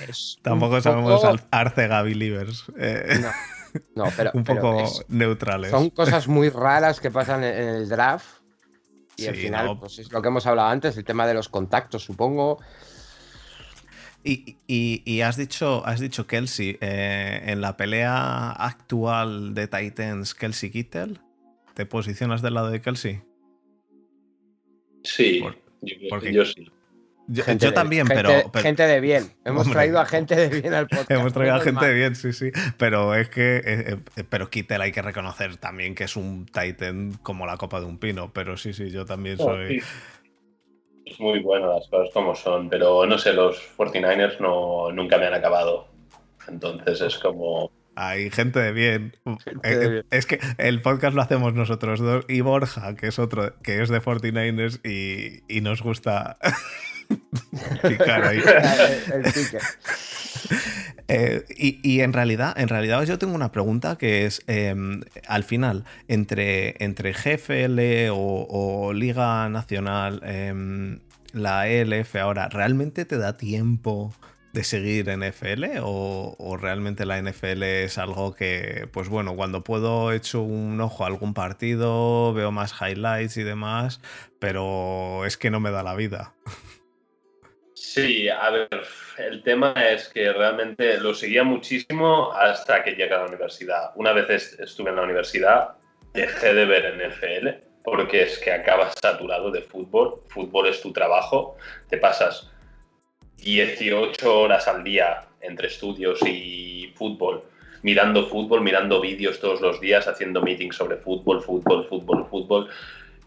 [0.43, 2.65] Tampoco sabemos Arcega Believers.
[2.77, 3.19] Eh.
[3.21, 3.31] No.
[3.95, 4.31] No, pero.
[4.35, 5.71] un poco neutrales.
[5.71, 8.40] Son cosas muy raras que pasan en el draft.
[9.17, 12.03] Y al final, pues es lo que hemos hablado antes, el tema de los contactos,
[12.03, 12.59] supongo.
[14.23, 21.19] Y, has dicho, has dicho Kelsey, eh, en la pelea actual de Titans, Kelsey Kittel,
[21.73, 23.21] ¿te posicionas del lado de Kelsey?
[25.03, 25.43] Sí,
[26.31, 26.71] yo sí.
[27.27, 29.31] Yo, también, pero, Gente de bien.
[29.45, 31.11] Hemos traído a gente de bien al podcast.
[31.11, 32.51] Hemos traído a gente de bien, sí, sí.
[32.77, 33.57] Pero es que.
[33.57, 37.79] Eh, eh, pero Kittel hay que reconocer también que es un Titan como la copa
[37.79, 38.31] de un pino.
[38.33, 39.81] Pero sí, sí, yo también oh, soy.
[41.05, 42.69] Es muy bueno las cosas como son.
[42.69, 45.87] Pero no sé, los 49ers no, nunca me han acabado.
[46.47, 47.71] Entonces es como.
[47.95, 49.15] Hay gente de bien.
[49.63, 53.81] Eh, es que el podcast lo hacemos nosotros dos y Borja, que es otro, que
[53.81, 56.37] es de 49ers y, y nos gusta
[61.13, 65.83] Eh, y, en realidad, en realidad yo tengo una pregunta que es, em, al final,
[66.07, 70.99] entre, entre GFL o, Liga Nacional, em,
[71.33, 74.13] la ELF ahora, ¿realmente te da tiempo
[74.53, 80.13] de seguir NFL o, o, realmente la NFL es algo que, pues bueno, cuando puedo
[80.13, 83.99] echo un ojo a algún partido, veo más highlights y demás,
[84.39, 86.35] pero es que no me da la vida.
[87.93, 88.69] Sí, a ver,
[89.17, 93.91] el tema es que realmente lo seguía muchísimo hasta que llegué a la universidad.
[93.95, 95.71] Una vez estuve en la universidad,
[96.13, 97.49] dejé de ver NFL
[97.83, 100.21] porque es que acabas saturado de fútbol.
[100.29, 101.57] Fútbol es tu trabajo,
[101.89, 102.49] te pasas
[103.39, 107.43] 18 horas al día entre estudios y fútbol,
[107.81, 112.69] mirando fútbol, mirando vídeos todos los días, haciendo meetings sobre fútbol, fútbol, fútbol, fútbol.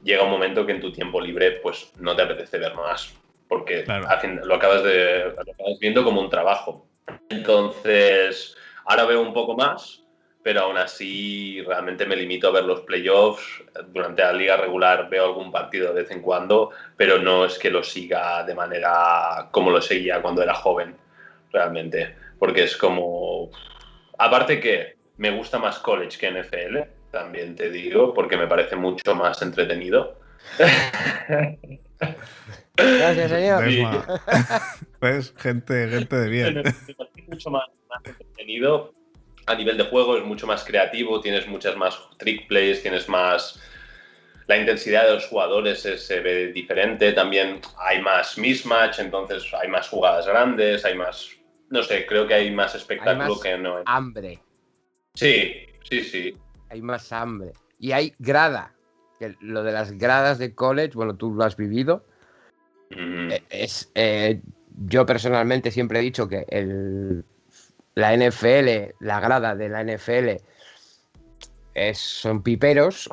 [0.02, 3.14] Llega un momento que en tu tiempo libre pues no te apetece ver más
[3.54, 5.32] porque lo, acabas de,
[5.80, 6.88] viendo como un trabajo.
[7.28, 10.02] Entonces, ahora veo un poco más,
[10.42, 13.62] pero aún así realmente me limito a ver los playoffs.
[13.92, 17.70] Durante la liga regular veo algún partido de vez en cuando, pero no es que
[17.70, 20.96] lo siga de manera como lo seguía cuando era joven,
[21.52, 22.16] realmente.
[22.40, 23.52] Porque es como...
[24.18, 26.78] Aparte que me gusta más college que NFL,
[27.12, 30.18] también te digo, porque me parece mucho más entretenido.
[32.76, 33.64] Gracias, señor.
[35.00, 35.34] ¿Ves?
[35.36, 36.58] Gente, gente de bien.
[36.58, 37.64] Es mucho más,
[38.04, 38.92] entretenido
[39.46, 43.60] a nivel de juego, es mucho más creativo, tienes muchas más trick plays, tienes más...
[44.46, 49.88] La intensidad de los jugadores se ve diferente, también hay más mismatch, entonces hay más
[49.88, 51.34] jugadas grandes, hay más
[51.74, 53.82] no sé, creo que hay más espectáculo que no.
[53.86, 54.40] Hambre.
[55.14, 55.54] Sí,
[55.88, 56.36] sí, sí.
[56.70, 57.52] Hay más hambre.
[57.78, 58.74] Y hay grada.
[59.18, 62.04] Que lo de las gradas de college, bueno, tú lo has vivido.
[62.90, 64.40] Eh, es, eh,
[64.86, 67.24] yo personalmente siempre he dicho que el,
[67.94, 70.42] la NFL, la grada de la NFL,
[71.74, 73.08] es, son piperos,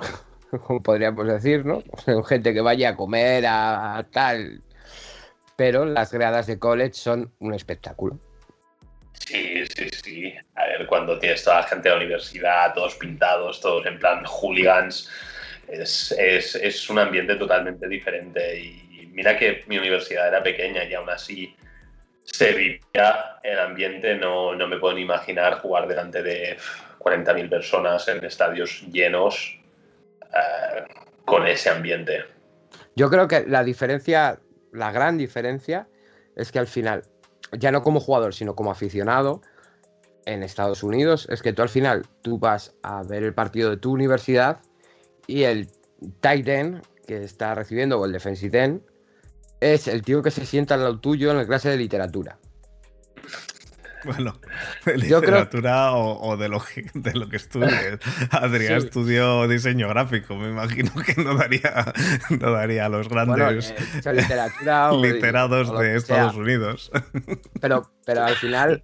[0.66, 1.84] como podríamos decir, ¿no?
[2.06, 4.62] Son gente que vaya a comer a tal.
[5.56, 8.20] Pero las gradas de college son un espectáculo.
[9.32, 10.34] Sí, sí, sí.
[10.56, 14.24] A ver, cuando tienes toda la gente de la universidad, todos pintados, todos en plan
[14.26, 15.10] hooligans,
[15.68, 18.60] es, es, un ambiente totalmente diferente.
[18.60, 21.56] Y mira que mi universidad era pequeña y aún así
[22.24, 24.16] se vivía el ambiente.
[24.16, 26.58] No, no me puedo imaginar jugar delante de
[27.00, 29.60] 40.000 personas en estadios llenos
[30.24, 30.84] eh,
[31.26, 32.26] con ese ambiente.
[32.96, 34.40] Yo creo que la diferencia,
[34.72, 35.88] la gran diferencia,
[36.36, 37.04] es que al final
[37.52, 39.42] ya no como jugador, sino como aficionado
[40.26, 43.78] en Estados Unidos, es que tú al final tú vas a ver el partido de
[43.78, 44.60] tu universidad
[45.28, 45.68] y el
[46.20, 48.91] tight end que está recibiendo o el defensive end
[49.62, 52.38] es el tío que se sienta al lado tuyo en la clase de literatura.
[54.04, 54.34] Bueno,
[54.86, 58.00] de literatura o, de, lo que, de lo que estudies.
[58.32, 61.94] Adrián estudió diseño gráfico, me imagino que no daría,
[62.32, 66.92] no daría a los grandes literatura literados de Estados Unidos.
[67.62, 68.82] Pero, pero al final,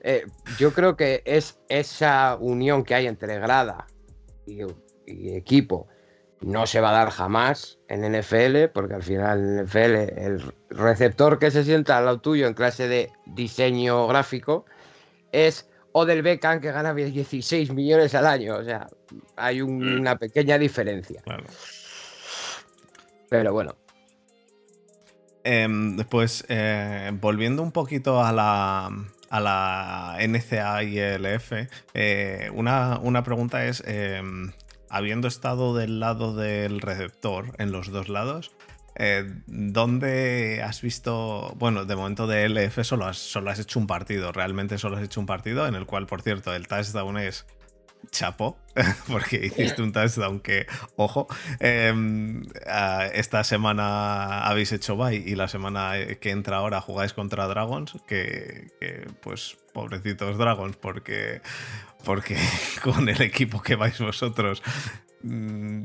[0.00, 0.26] eh,
[0.58, 3.86] yo creo que es esa unión que hay entre grada
[4.46, 4.62] y,
[5.06, 5.86] y equipo
[6.40, 11.38] no se va a dar jamás en NFL, porque al final en NFL el receptor
[11.38, 14.66] que se sienta al lado tuyo en clase de diseño gráfico
[15.32, 18.56] es Odell Beckham que gana 16 millones al año.
[18.56, 18.86] O sea,
[19.36, 20.00] hay mm.
[20.00, 21.22] una pequeña diferencia.
[23.30, 23.74] Pero bueno.
[26.10, 26.44] pues
[27.20, 28.90] volviendo un poquito a la,
[29.30, 34.52] a la NCA y el F, eh, una, una, pregunta es, em,
[34.88, 38.52] habiendo estado del lado del receptor, en los dos lados,
[38.98, 44.32] eh, ¿dónde has visto, bueno, de momento de LF solo solo has hecho un partido,
[44.32, 47.46] realmente solo has hecho un partido, en el cual, por cierto, el touchdown es
[48.10, 48.58] chapo,
[49.08, 50.66] porque hiciste un touchdown que,
[50.96, 51.26] ojo,
[51.60, 52.42] em,
[53.12, 58.68] esta semana habéis hecho bye y la semana que entra ahora jugáis contra Dragons, que,
[58.80, 61.40] que pues pobrecitos Dragons, porque
[62.06, 62.36] porque
[62.82, 64.62] con el equipo que vais vosotros
[65.22, 65.82] mm,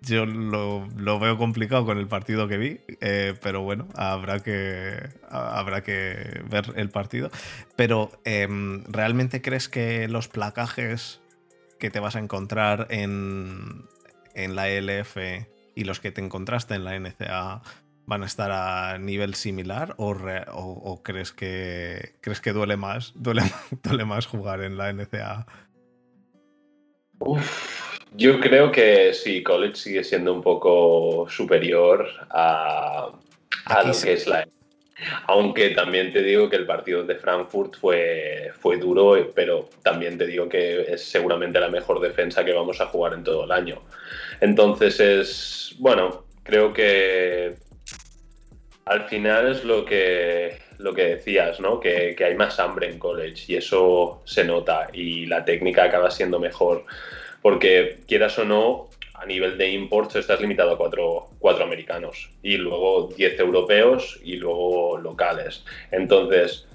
[0.00, 0.88] yo lo,
[1.20, 6.72] veo complicado con el partido que vi, eh, pero bueno, habrá que, habrá que ver
[6.76, 7.30] el partido.
[7.76, 11.20] Pero, em, ¿realmente crees que los placajes
[11.78, 13.84] que te vas a encontrar en,
[14.34, 15.16] en la LF
[15.74, 17.62] y los que te encontraste en la NCA
[18.06, 23.42] van a estar a nivel similar o, crees que crees que duele más duele,
[23.82, 25.46] duele más jugar en la NCA
[28.16, 33.10] yo creo que sí college sigue siendo un poco superior a,
[33.84, 34.48] lo que es la
[35.26, 40.26] aunque también te digo que el partido de Frankfurt fue, fue duro, pero también te
[40.26, 43.82] digo que es seguramente la mejor defensa que vamos a jugar en todo el año.
[44.40, 47.54] Entonces es, bueno, creo que
[48.86, 51.78] al final es lo que, lo que decías, ¿no?
[51.78, 56.40] Que, hay más hambre en college y eso se nota y la técnica acaba siendo
[56.40, 56.84] mejor
[57.42, 58.88] porque quieras o no,
[59.20, 64.36] a nivel de imports estás limitado a cuatro, cuatro americanos y luego 10 europeos y
[64.36, 65.64] luego locales.
[65.90, 66.66] Entonces,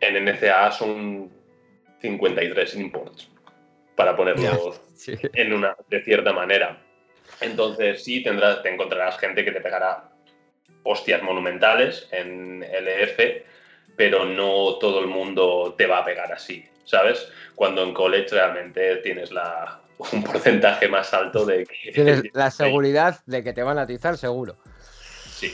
[0.00, 1.30] en NCA son
[2.00, 3.28] 53 imports,
[3.94, 4.74] para ponerlo
[5.34, 6.82] en una, de cierta manera.
[7.40, 10.10] Entonces sí, tendrás, te encontrarás gente que te pegará
[10.82, 13.44] hostias monumentales en LF,
[13.96, 17.30] pero no todo el mundo te va a pegar así, ¿sabes?
[17.54, 21.92] Cuando en college realmente tienes la, un porcentaje más alto de que...
[21.94, 24.56] Tienes la seguridad de que te van a atizar seguro.
[25.30, 25.52] Sí.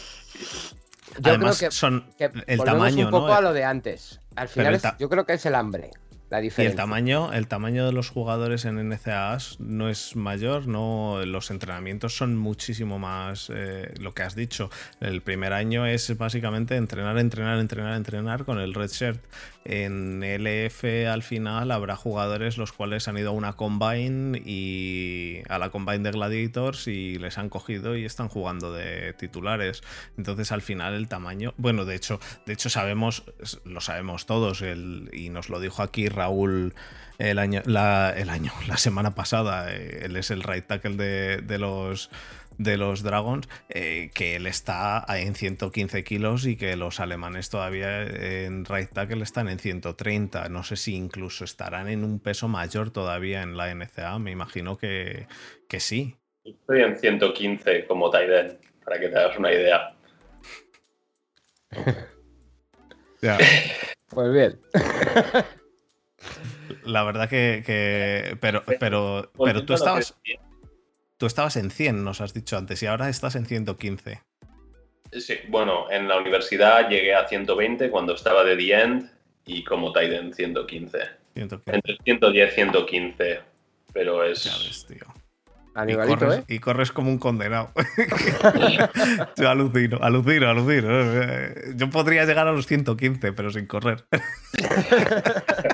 [1.20, 2.06] Yo creo que, son
[2.46, 4.20] el tamaño, un poco a lo de antes.
[4.36, 5.90] Al final yo creo que es el hambre.
[6.30, 11.50] Y el tamaño, el tamaño de los jugadores en NCAAs no es mayor, no, los
[11.50, 14.68] entrenamientos son muchísimo más eh, lo que has dicho.
[15.00, 19.24] El primer año es básicamente entrenar, entrenar, entrenar, entrenar con el red shirt.
[19.70, 25.58] En LF al final habrá jugadores los cuales han ido a una combine y a
[25.58, 29.82] la combine de gladiators y les han cogido y están jugando de titulares.
[30.16, 33.24] Entonces al final el tamaño, bueno, de hecho, de hecho sabemos,
[33.66, 34.64] lo sabemos todos,
[35.12, 36.72] y nos lo dijo aquí Raúl
[37.18, 39.74] el año, la, el año, la semana pasada.
[39.74, 42.10] Eh, él es el right tackle de, los
[42.58, 48.02] de los Dragons, eh, que él está en 115 kilos y que los alemanes todavía
[48.02, 50.48] en right tackle están en 130.
[50.48, 54.76] No sé si incluso estarán en un peso mayor todavía en la NCA, me imagino
[54.76, 55.26] que,
[55.68, 56.16] que sí.
[56.44, 59.94] Estoy en 115 como Taiden, para que te hagas una idea.
[64.10, 64.60] Pues bien.
[66.84, 68.36] La verdad que.
[68.40, 70.16] pero, pero, pero tú estabas.
[71.18, 74.22] Tú estabas en 100, nos has dicho antes, y ahora estás en 115.
[75.12, 79.10] Sí, bueno, en la universidad llegué a 120 cuando estaba de The End
[79.44, 80.98] y como Tiden 115.
[81.34, 81.76] 115.
[81.76, 83.40] Entre 110 y 115.
[83.92, 84.44] Pero es.
[84.44, 85.06] Ya ves, tío.
[85.86, 86.44] Y corres, ¿eh?
[86.48, 87.70] y corres, como un condenado.
[89.36, 90.88] Yo alucino, alucino, alucino.
[91.76, 94.04] Yo podría llegar a los 115, pero sin correr.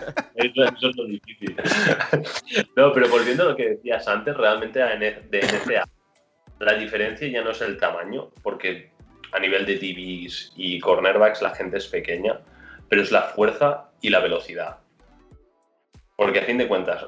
[2.77, 5.89] No, pero volviendo a lo que decías antes, realmente de NCA,
[6.61, 8.91] la diferencia ya no es el tamaño, porque
[9.33, 12.41] a nivel de TVs y cornerbacks la gente es pequeña,
[12.89, 14.79] pero es la fuerza y la velocidad.
[16.17, 17.07] Porque a fin de cuentas,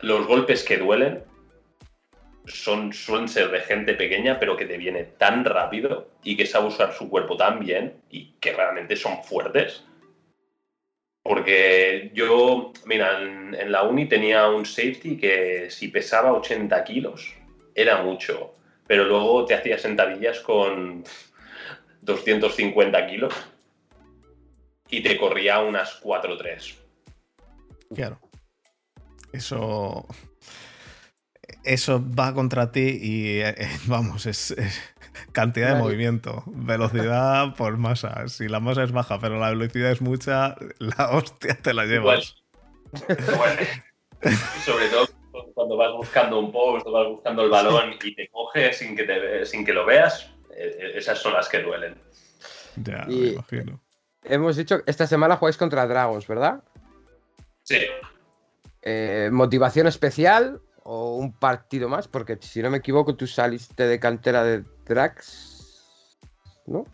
[0.00, 1.24] los golpes que duelen
[2.46, 6.68] son, suelen ser de gente pequeña, pero que te viene tan rápido y que sabe
[6.68, 9.84] usar su cuerpo tan bien y que realmente son fuertes.
[11.22, 17.32] Porque yo, mira, en, la uni tenía un safety que si pesaba 80 kilos
[17.74, 18.54] era mucho,
[18.86, 21.04] pero luego te hacía sentadillas con
[22.00, 23.34] 250 kilos
[24.88, 26.74] y te corría unas 4-3.
[27.94, 28.18] Claro.
[29.32, 30.06] Eso
[31.64, 34.54] eso va contra ti y eh, eh, vamos, es,
[35.32, 38.28] cantidad de movimiento, velocidad por masa.
[38.28, 42.36] Si la masa es baja, pero la velocidad es mucha, la hostia te la llevas.
[44.64, 45.08] sobre todo
[45.54, 49.46] cuando vas buscando un post, vas buscando el balón y te coge sin que, te,
[49.46, 51.96] sin que lo veas, eh, esas son las que duelen.
[52.76, 53.80] Ya, me imagino.
[54.24, 56.62] Hemos dicho que esta semana jugáis contra Dragons, ¿verdad?
[57.62, 57.80] Sí.
[59.30, 64.44] ¿Motivación especial o un partido más, porque si no me equivoco, tú saliste de cantera
[64.44, 66.18] de Drax,
[66.66, 66.84] ¿no?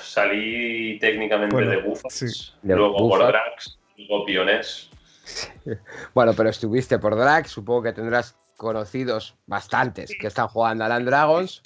[0.00, 4.90] salí técnicamente de Bufas, luego por Drax, luego Piones.
[6.14, 11.06] bueno, pero estuviste por Drax, supongo que tendrás conocidos bastantes que están jugando a Land
[11.06, 11.62] Dragons.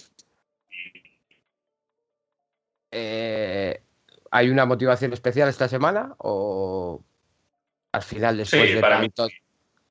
[2.91, 3.81] Eh,
[4.31, 6.15] ¿Hay una motivación especial esta semana?
[6.19, 7.03] ¿O
[7.93, 9.29] al final, después de tanto,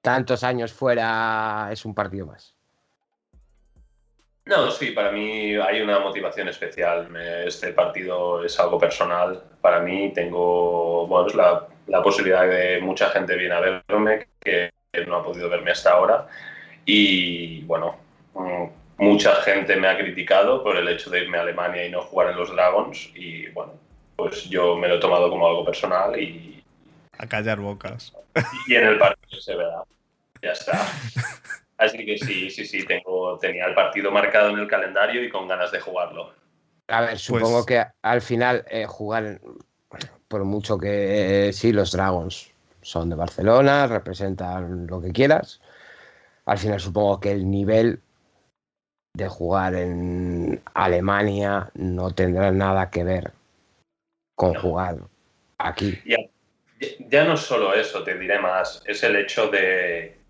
[0.02, 2.53] tantos años fuera es un partido más.
[4.46, 7.10] No, sí, para mí hay una motivación especial.
[7.46, 9.42] Este partido es algo personal.
[9.62, 14.70] Para mí tengo bueno, la, la, posibilidad de mucha gente viene a verme que
[15.08, 16.28] no ha podido verme hasta ahora.
[16.86, 17.98] Y bueno,
[18.98, 22.32] mucha gente me ha criticado por el hecho de irme a Alemania y no jugar
[22.32, 23.12] en los Dragons.
[23.16, 23.74] Y bueno,
[24.18, 26.62] pues yo me lo he tomado como algo personal y...
[27.18, 28.14] A callar bocas.
[28.68, 29.84] Y en el partido se verá.
[30.42, 30.86] Ya está.
[31.78, 35.48] Así que sí, sí, sí, tengo, tenía el partido marcado en el calendario y con
[35.48, 36.34] ganas de jugarlo.
[36.88, 39.40] A ver, supongo pues que al final eh, jugar,
[40.28, 42.52] por mucho que sí, los Dragons
[42.82, 45.62] son de Barcelona, representan lo que quieras.
[46.46, 48.02] Al final supongo que el nivel
[49.16, 53.32] de jugar en Alemania no tendrá nada que ver
[54.36, 54.98] con jugar
[55.58, 56.02] aquí.
[56.06, 56.18] Ya,
[57.08, 60.23] ya no solo eso, te diré más, es el hecho de,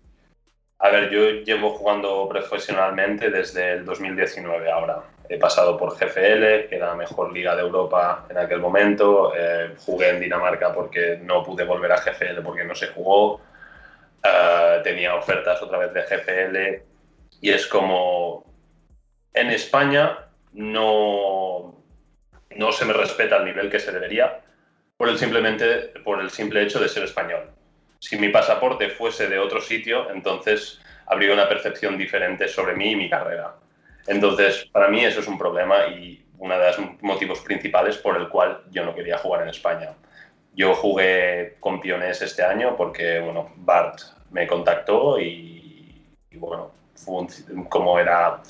[0.78, 5.02] a ver, yo llevo jugando profesionalmente desde el 2019 ahora.
[5.28, 9.32] He pasado por GFL, que era la mejor liga de Europa en aquel momento.
[9.34, 13.40] Eh, jugué en Dinamarca porque no pude volver a GFL porque no se jugó.
[14.22, 16.82] Eh, tenía ofertas otra vez de GFL.
[17.40, 18.44] Y es como,
[19.32, 20.18] en España
[20.52, 21.82] no,
[22.56, 24.40] no se me respeta el nivel que se debería
[24.96, 27.54] por el, simplemente, por el simple hecho de ser español
[28.04, 32.96] si mi pasaporte fuese de otro sitio, entonces habría una percepción diferente sobre mí y
[32.96, 33.54] mi carrera.
[34.06, 38.28] Entonces, para mí eso es un problema y uno de los motivos principales por el
[38.28, 39.94] cual yo no quería jugar en España.
[40.54, 43.98] Yo jugué con Piones este año porque, bueno, Bart
[44.30, 46.72] me contactó y, bueno,
[47.70, 48.42] como era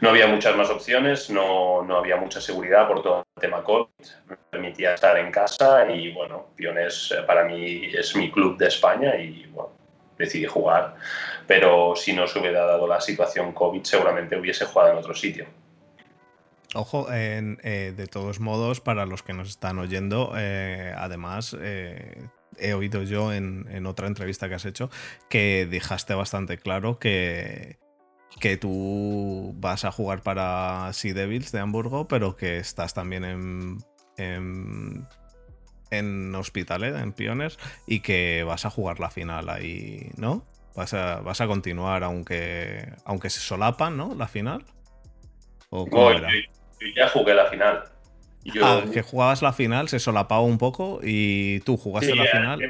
[0.00, 3.86] no había muchas más opciones, no, no, había mucha seguridad por todo el tema COVID,
[4.28, 8.68] me permitía estar en casa y bueno, Piones eh, para mí es mi club de
[8.68, 9.70] España y bueno,
[10.18, 10.96] decidí jugar,
[11.46, 15.46] pero si no se hubiera dado la situación COVID seguramente hubiese jugado en otro sitio.
[16.74, 23.02] Ojo, eh, de todos modos, para los que nos están oyendo, eh, además, he oído
[23.02, 24.90] yo en, en, otra entrevista que has hecho
[25.30, 27.78] que dejaste bastante claro que,
[28.40, 33.78] que tú vas a jugar para Sea Devils de Hamburgo, pero que estás también en,
[34.16, 35.06] en,
[35.90, 40.44] en Hospitalet, en Pioners, y que vas a jugar la final ahí, ¿no?
[40.74, 44.14] Vas a, vas a continuar aunque, aunque se solapan, ¿no?
[44.14, 44.64] La final.
[45.70, 46.28] ¿O cómo era?
[46.30, 47.84] Yo, ya jugué la final.
[48.62, 52.60] Ah, que jugabas la final, se solapaba un poco y tú jugaste la final.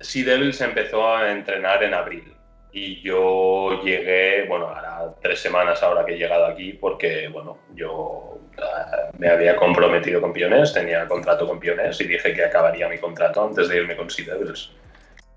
[0.00, 2.34] Sea Devils empezó a entrenar en abril
[2.72, 8.40] y yo llegué, bueno, ahora tres semanas ahora que he llegado aquí porque, bueno, yo
[8.56, 12.98] eh, me había comprometido con Piones, tenía contrato con Piones y dije que acabaría mi
[12.98, 14.36] contrato antes de irme con Sea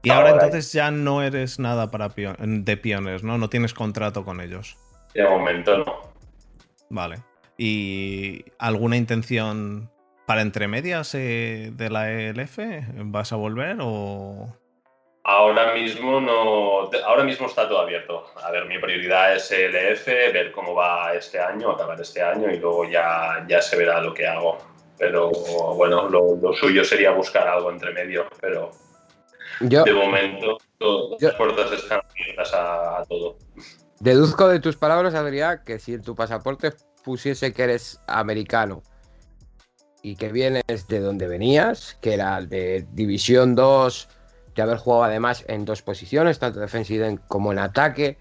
[0.02, 3.38] Y ahora, entonces ya no eres nada para de Piones, ¿no?
[3.38, 4.78] No tienes contrato con ellos.
[5.14, 6.14] De momento no.
[6.90, 7.18] Vale.
[7.58, 9.90] ¿Y alguna intención
[10.26, 12.60] para entre medias eh, de la ELF?
[12.96, 14.56] ¿Vas a volver o...?
[15.28, 18.28] Ahora mismo no, ahora mismo está todo abierto.
[18.44, 22.52] A ver, mi prioridad es el EF, ver cómo va este año, acabar este año
[22.52, 24.60] y luego ya, ya se verá lo que hago.
[25.00, 28.70] Pero bueno, lo, suyo sería buscar algo entre medio, pero
[29.60, 33.40] de momento todas las puertas están abiertas a, todo.
[34.00, 36.74] Deduzco de tus palabras, Adrián, que si en tu pasaporte
[37.04, 38.84] pusiese que eres americano
[40.04, 44.08] y que vienes de donde venías, que era de División 2
[44.56, 48.18] de haber jugado además en dos posiciones, tanto defensiva como en ataque,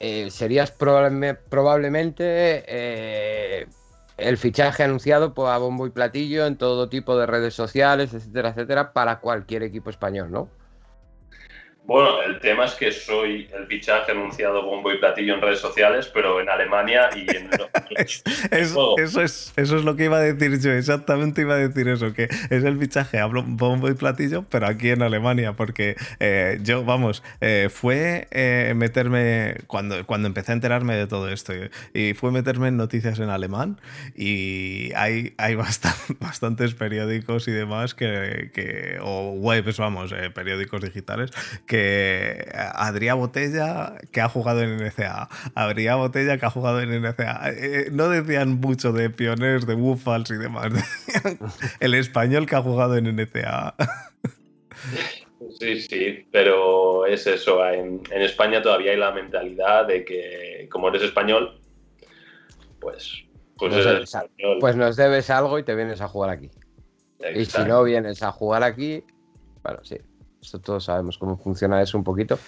[0.00, 3.66] eh, serías probablemente eh,
[4.16, 8.50] el fichaje anunciado por a bombo y platillo en todo tipo de redes sociales, etcétera,
[8.50, 10.48] etcétera, para cualquier equipo español, ¿no?
[11.86, 16.10] Bueno, el tema es que soy el fichaje anunciado bombo y platillo en redes sociales,
[16.14, 17.50] pero en Alemania y en...
[18.50, 21.86] eso, eso, es, eso es lo que iba a decir yo, exactamente iba a decir
[21.88, 26.84] eso, que es el fichaje bombo y platillo, pero aquí en Alemania, porque eh, yo,
[26.84, 31.52] vamos, eh, fue eh, meterme, cuando, cuando empecé a enterarme de todo esto,
[31.92, 33.78] y fue meterme en noticias en alemán,
[34.16, 35.54] y hay, hay
[36.18, 41.30] bastantes periódicos y demás que, que o webs, vamos, periódicos digitales,
[41.66, 47.02] que que Adrián Botella, que ha jugado en NCA, Adrián Botella, que ha jugado en
[47.02, 47.50] NCA.
[47.50, 50.72] Eh, no decían mucho de pioneros, de Buffals y demás.
[51.80, 53.74] el español que ha jugado en NCA.
[55.58, 57.66] Sí, sí, pero es eso.
[57.68, 61.58] En, España todavía hay la mentalidad de que, como eres español,
[62.80, 63.24] pues,
[63.56, 63.74] pues,
[64.60, 66.50] pues nos debes algo y te vienes a jugar aquí.
[67.34, 69.02] Y si no vienes a jugar aquí,
[69.64, 69.96] bueno, sí,
[70.44, 72.38] esto todos sabemos cómo funciona eso un poquito.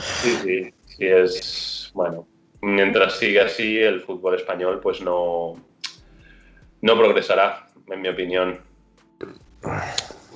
[0.00, 2.26] Sí, sí, sí es bueno.
[2.60, 5.54] Mientras siga así, el fútbol español, pues no,
[6.80, 8.60] no progresará, en mi opinión.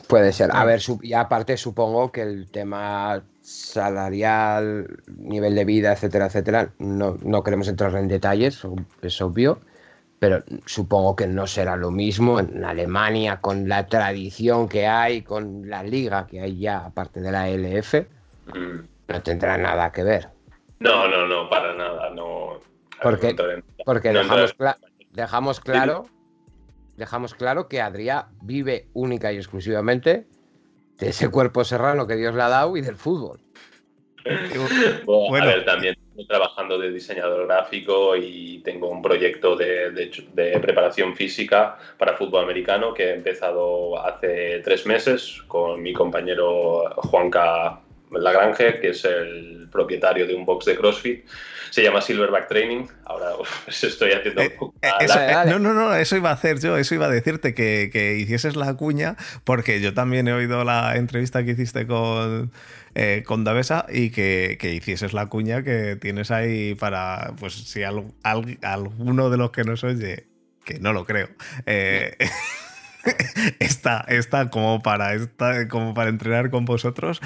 [0.09, 0.51] Puede ser.
[0.53, 4.87] A ver, y aparte supongo que el tema salarial,
[5.17, 8.63] nivel de vida, etcétera, etcétera, no, no queremos entrar en detalles,
[9.01, 9.61] es obvio
[10.23, 15.69] pero supongo que no será lo mismo en Alemania con la tradición que hay, con
[15.69, 17.95] la liga que hay ya, aparte de la LF,
[18.55, 19.09] mm.
[19.09, 20.29] no tendrá nada que ver.
[20.79, 22.61] No, no, no, para nada, no.
[23.03, 23.35] Porque,
[23.85, 24.55] porque dejamos,
[25.11, 26.07] dejamos claro,
[26.97, 30.29] dejamos claro que Adrián vive única y exclusivamente
[30.99, 33.41] de ese cuerpo serrano que Dios le ha dado y del fútbol.
[35.05, 40.59] bueno, a ver, también estoy trabajando de diseñador gráfico y tengo un proyecto de, de,
[40.61, 47.81] preparación física para fútbol americano que he empezado hace tres meses con mi compañero Juanca
[48.21, 51.27] Lagrange, que es el propietario de un box de CrossFit.
[51.71, 52.87] Se llama Silverback Training.
[53.05, 53.31] Ahora
[53.65, 54.43] pues, estoy haciendo.
[54.43, 57.91] Eh, eh, no, no, no, eso iba a hacer yo, eso iba a decirte que,
[57.93, 62.53] que hicieses la cuña, porque yo también he oído la entrevista que hiciste con
[62.95, 69.31] eh, con Davesa y que, hicieses la cuña que tienes ahí para, pues si alguno
[69.31, 70.27] de los que nos oye,
[70.67, 71.31] que no lo creo,
[71.65, 72.19] eh,
[73.61, 77.23] está, está, como, para, está como para entrenar con vosotros,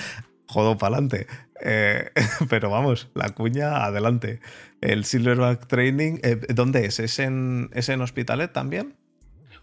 [0.47, 1.27] jodo para adelante.
[1.63, 2.11] Eh,
[2.51, 4.41] pero vamos, la cuña adelante.
[4.81, 6.19] El Silverback Training,
[6.55, 7.01] ¿dónde es?
[7.01, 8.95] ¿Es en, ¿Es en Hospitalet también?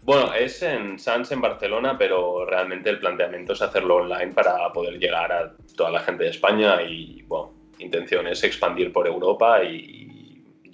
[0.02, 4.98] Bueno, es en Sans, en Barcelona, pero realmente el planteamiento es hacerlo online para poder
[4.98, 10.04] llegar a toda la gente de España y, bueno, intención es expandir por Europa y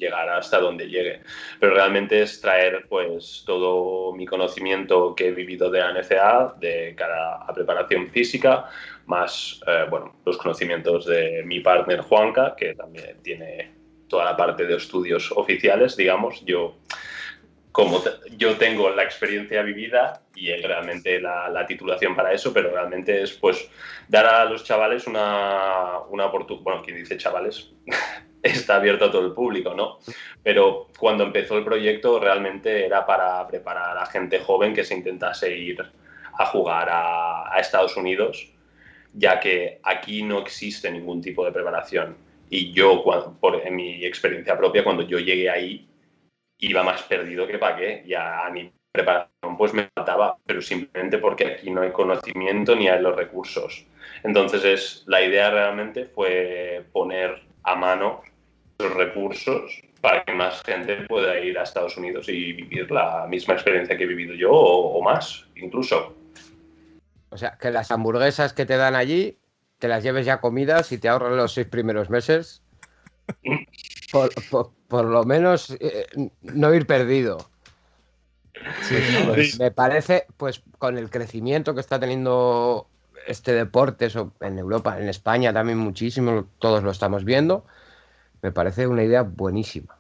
[0.00, 1.20] llegar hasta donde llegue.
[1.60, 7.36] Pero realmente es traer pues todo mi conocimiento que he vivido de ANCA de cara
[7.36, 8.68] a preparación física,
[9.10, 13.72] más eh, bueno, los conocimientos de mi partner Juanca, que también tiene
[14.08, 16.44] toda la parte de estudios oficiales, digamos.
[16.44, 16.76] Yo
[17.72, 18.02] como
[18.36, 23.68] yo tengo la experiencia vivida y realmente la, titulación para eso, pero realmente es pues
[24.08, 27.70] dar a los chavales una, una oportunidad, bueno, quien dice chavales,
[28.42, 29.98] está abierto a todo el público, ¿no?
[30.42, 35.56] Pero cuando empezó el proyecto realmente era para preparar a gente joven que se intentase
[35.56, 35.84] ir
[36.38, 38.50] a jugar a, Estados Unidos,
[39.12, 42.16] ya que aquí no existe ningún tipo de preparación.
[42.48, 43.04] Y yo,
[43.40, 45.88] por, en mi experiencia propia, cuando yo llegué ahí,
[46.58, 48.04] iba más perdido que para qué.
[48.06, 52.88] Ya a mi preparación pues me faltaba, pero simplemente porque aquí no hay conocimiento ni
[52.88, 53.84] hay los recursos.
[54.22, 58.22] Entonces es, la idea realmente fue poner a mano
[58.78, 63.54] los recursos para que más gente pueda ir a Estados Unidos y vivir la misma
[63.54, 66.16] experiencia que he vivido yo o, más, incluso.
[67.30, 69.38] O sea, que las hamburguesas que te dan allí,
[69.78, 72.62] te las lleves ya comidas y te ahorran los seis primeros meses.
[74.88, 76.06] por, lo menos eh,
[76.42, 77.50] no ir perdido.
[79.58, 82.88] Me parece, pues con el crecimiento que está teniendo
[83.26, 87.64] este deporte eso, en Europa, en España también muchísimo, todos lo estamos viendo,
[88.42, 89.99] me parece una idea buenísima.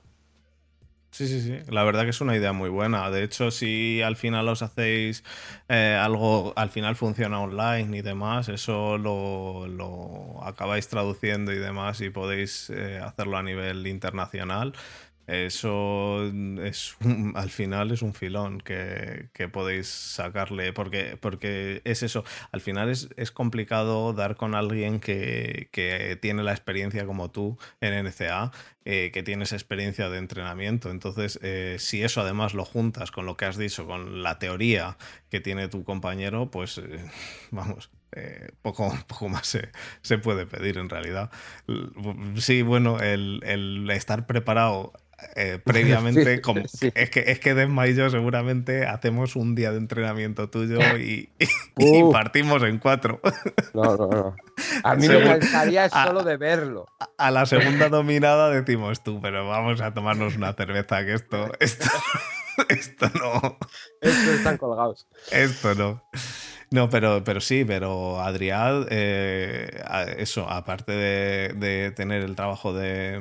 [1.12, 1.58] Sí, sí, sí.
[1.68, 3.10] La verdad que es una idea muy buena.
[3.10, 5.24] De hecho, si al final os hacéis
[5.68, 12.10] eh, algo, al final funciona online y demás, eso lo, acabáis traduciendo y demás y
[12.10, 14.72] podéis eh, hacerlo a nivel internacional.
[15.30, 16.24] Eso
[16.62, 16.96] es
[17.36, 23.30] al final es un filón que, podéis sacarle, porque, porque es eso, al final es,
[23.30, 25.68] complicado dar con alguien que,
[26.20, 28.50] tiene la experiencia como tú en NCA,
[28.84, 30.90] eh, que tienes experiencia de entrenamiento.
[30.90, 34.96] Entonces, eh, si eso además lo juntas con lo que has dicho, con la teoría
[35.30, 37.08] que tiene tu compañero, pues eh,
[37.52, 37.90] vamos,
[38.62, 39.68] poco, poco más se,
[40.02, 41.30] se, puede pedir en realidad.
[42.36, 44.92] Sí, bueno, el, el, estar preparado
[45.36, 49.78] eh, previamente, como, es que, es que Desma y yo seguramente hacemos un día de
[49.78, 51.28] entrenamiento tuyo y,
[52.12, 53.20] partimos en cuatro.
[53.72, 54.36] No, no, no.
[54.82, 56.86] A mí me cansaría solo de verlo.
[57.18, 61.88] A, la segunda dominada decimos tú, pero vamos a tomarnos una cerveza, que esto, esto,
[62.68, 63.58] esto no.
[64.00, 65.06] Esto están colgados.
[65.30, 66.02] Esto no.
[66.72, 69.82] No, pero, pero sí, pero Adrián, eh,
[70.18, 73.20] eso, aparte de tener el trabajo de,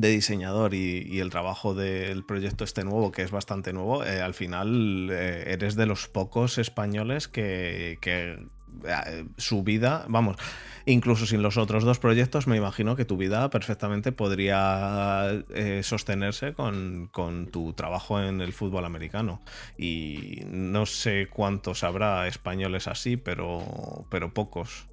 [0.00, 4.34] de diseñador y, el trabajo del proyecto este nuevo, que es bastante nuevo, eh, al
[4.34, 10.36] final eh, eres de los pocos españoles que, eh, su vida, vamos,
[10.84, 15.42] incluso sin los otros dos proyectos, me imagino que tu vida perfectamente podría
[15.82, 17.10] sostenerse con,
[17.50, 19.40] tu trabajo en el fútbol americano.
[19.78, 24.86] Y no sé cuántos habrá españoles así, pero, pero pocos.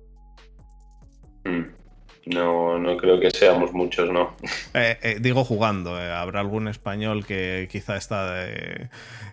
[1.44, 1.83] Mm.
[2.26, 4.36] No, no creo que seamos muchos, ¿no?
[4.74, 8.48] Eh, eh, digo jugando, eh, habrá algún español que quizá está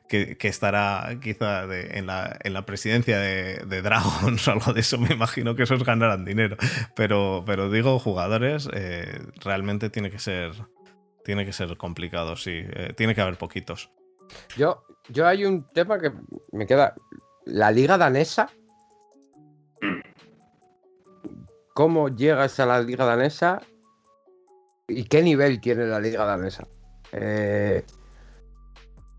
[0.08, 5.14] que, estará quizá en, la, en, la, presidencia de, Dragons o algo de eso, me
[5.14, 6.56] imagino que esos ganarán dinero.
[6.94, 8.68] Pero, pero digo jugadores,
[9.42, 10.52] realmente tiene que ser
[11.24, 12.64] tiene que ser complicado, sí.
[12.96, 13.90] tiene que haber poquitos.
[14.56, 16.12] Yo, yo hay un tema que
[16.52, 16.94] me queda.
[17.46, 18.50] La liga danesa
[21.80, 23.62] cómo llegas a la liga danesa
[24.86, 26.68] y qué nivel tiene la liga danesa.
[27.10, 27.82] Eh,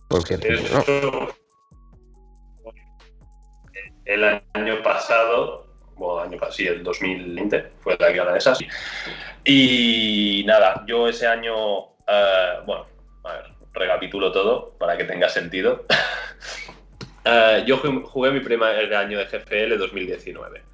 [0.07, 0.37] porque
[4.05, 8.67] el año pasado, bueno, año pasado, sí, el 2020 fue la liga danesa, sí.
[9.43, 12.85] Y nada, yo ese año, eh, bueno,
[13.23, 15.85] a ver, recapitulo todo para que tenga sentido.
[17.23, 20.70] Eh, yo jugué mi primer año de GFL 2019.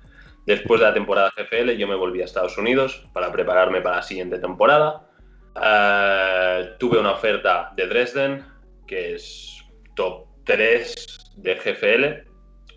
[0.47, 4.01] Después de la temporada GFL yo me volví a Estados Unidos para prepararme para la
[4.01, 5.05] siguiente temporada.
[5.61, 8.45] Eh, tuve una oferta de Dresden,
[8.87, 9.61] que es
[9.93, 12.31] top 3 de GFL.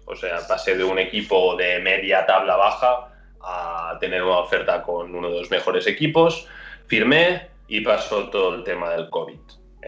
[0.07, 5.14] O sea, pasé de un equipo de media tabla baja a tener una oferta con
[5.14, 6.49] uno de los mejores equipos.
[6.89, 9.39] Firmé y pasó todo el tema del COVID.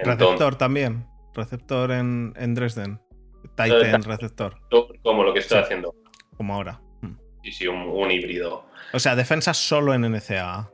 [0.04, 1.04] receptor también.
[1.34, 3.00] Receptor en, Dresden.
[3.56, 4.54] Titan receptor.
[5.02, 5.92] Como lo que estoy haciendo.
[6.36, 6.80] Como ahora.
[7.42, 8.64] Sí, sí, un, híbrido.
[8.92, 10.70] O sea, defensa solo en NCA.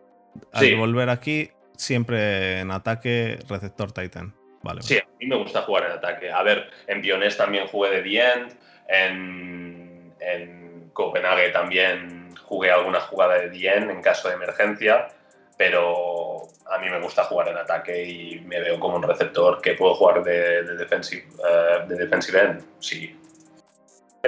[0.52, 4.34] Al volver aquí, siempre en ataque, receptor Titan.
[4.62, 6.30] Vale, sí, a mí me gusta jugar en ataque.
[6.30, 8.56] A ver, en Pionés también jugué de The End.
[8.88, 15.08] En, en Copenhague también jugué alguna jugada de The End en caso de emergencia.
[15.56, 19.74] Pero a mí me gusta jugar en ataque y me veo como un receptor que
[19.74, 22.64] puedo jugar de, de defensive, eh, de defensive end.
[22.78, 23.18] Sí.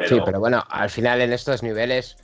[0.07, 2.17] Sí, pero bueno, al final en estos niveles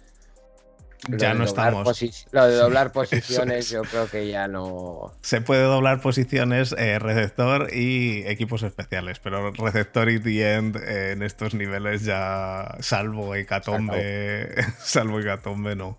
[1.08, 2.02] ya no estamos.
[2.32, 5.12] Lo de doblar posiciones, yo creo que ya no.
[5.22, 11.12] Se puede doblar posiciones eh, receptor y equipos especiales, pero receptor y the end eh,
[11.12, 15.98] en estos niveles ya, salvo Hecatombe, salvo Hecatombe, no.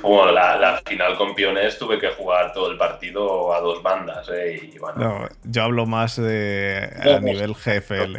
[0.00, 4.70] Bueno, la, final con Piones tuve que jugar todo el partido a dos bandas, ¿eh?
[4.72, 4.98] Y bueno.
[4.98, 8.18] No, yo hablo más de a nivel GFL.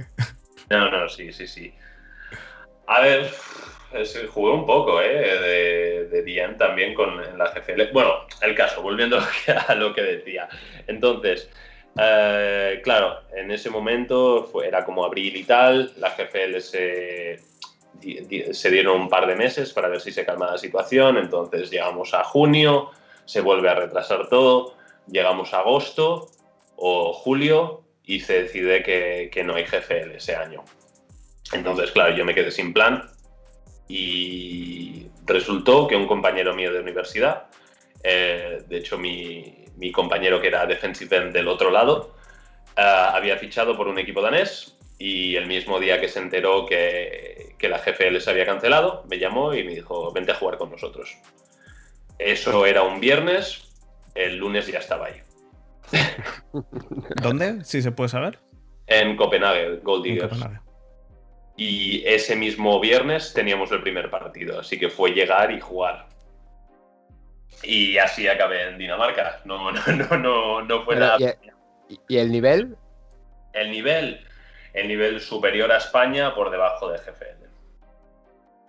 [0.70, 1.74] No, no, sí, sí, sí.
[2.88, 3.32] A ver,
[4.32, 5.40] jugué un poco, ¿eh?
[5.40, 7.92] De, de Dien también con la GFL.
[7.94, 9.20] Bueno, el caso, volviendo
[9.68, 10.48] a lo que decía.
[10.88, 11.50] Entonces,
[11.98, 17.40] eh, claro, en ese momento era como abril y tal, la GFL se
[18.52, 22.14] se dieron un par de meses para ver si se calma la situación, entonces llegamos
[22.14, 22.92] a junio,
[23.26, 24.76] se vuelve a retrasar todo,
[25.08, 26.30] llegamos a agosto
[26.76, 30.64] o julio y se decide que, no hay GFL ese año.
[31.54, 33.10] Entonces, claro, yo me quedé sin plan
[33.88, 37.48] y resultó que un compañero mío de universidad,
[38.04, 39.64] eh, de hecho mi,
[39.94, 42.16] compañero que era defensive end del otro lado,
[42.78, 47.56] eh, había fichado por un equipo danés y el mismo día que se enteró que,
[47.58, 50.72] que la GFL se había cancelado, me llamó y me dijo, vente a jugar con
[50.72, 51.18] nosotros.
[52.18, 53.70] Eso era un viernes,
[54.16, 55.22] el lunes ya estaba ahí.
[57.22, 57.64] ¿Dónde?
[57.66, 58.40] Si se puede saber.
[58.88, 60.38] En Copenhague, Gold Diggers.
[61.58, 66.08] Y ese mismo viernes teníamos el primer partido, así que fue llegar y jugar.
[67.64, 69.42] Y así acabé en Dinamarca.
[69.46, 71.18] No, no, no, no, no fue nada.
[72.08, 72.76] ¿Y el nivel?
[73.54, 74.26] El nivel,
[74.74, 77.46] el nivel superior a España por debajo de GFL.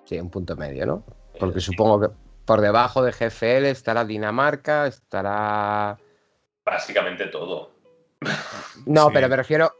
[0.05, 1.05] Sí, un punto medio, ¿no?
[1.41, 2.09] Porque supongo que
[2.45, 5.99] por debajo de GFL estará Dinamarca, estará...
[6.64, 7.72] Básicamente todo.
[8.87, 9.74] No, pero me refiero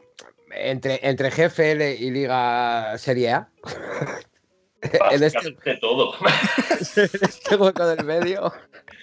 [0.59, 3.49] entre, entre GFL y Liga Serie A.
[5.11, 6.13] en este, todo.
[6.79, 8.53] este hueco del medio.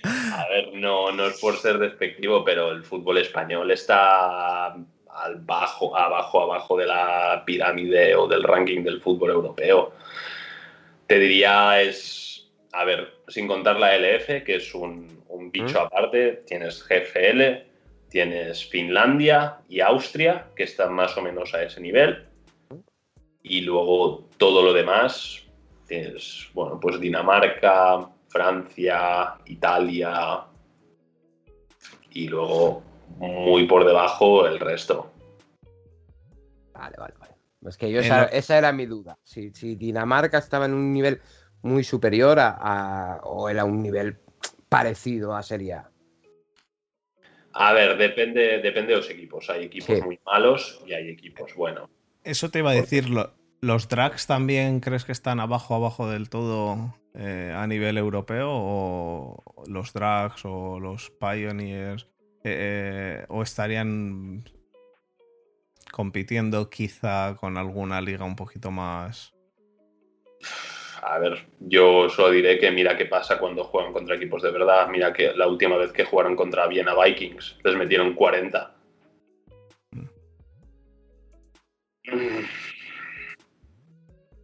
[0.05, 4.67] A ver, no, no es por ser despectivo, pero el fútbol español está
[5.15, 9.93] al bajo, abajo, abajo de la pirámide o del ranking del fútbol europeo.
[11.07, 16.85] Te diría es, a ver, sin contar la LF, que es un, bicho aparte, tienes
[16.89, 17.74] GFL,
[18.15, 22.29] tienes Finlandia y Austria, que están más o menos a ese nivel.
[23.43, 25.43] Y luego todo lo demás,
[25.89, 30.45] tienes, bueno, pues Dinamarca, Francia, Italia
[32.13, 32.85] y luego
[33.19, 35.11] muy por debajo el resto.
[36.73, 37.35] Vale, vale, vale.
[37.67, 39.19] Es que yo esa, era mi duda.
[39.25, 41.21] Si, Dinamarca estaba en un nivel
[41.63, 44.21] muy superior a, o era un nivel
[44.69, 45.91] parecido a Serie A.
[47.57, 49.49] A ver, depende, depende de los equipos.
[49.49, 51.89] Hay equipos muy malos y hay equipos buenos.
[52.25, 53.07] Eso te iba a decir.
[53.61, 58.51] ¿Los drags también crees que están abajo, abajo del todo eh, a nivel europeo?
[58.51, 62.09] ¿O los drags o los pioneers?
[62.43, 64.45] Eh, o estarían
[65.93, 69.33] compitiendo quizá con alguna liga un poquito más.
[71.07, 74.89] A ver, yo solo diré que mira qué pasa cuando juegan contra equipos de verdad.
[74.89, 78.75] Mira que la última vez que jugaron contra Viena Vikings les metieron 40.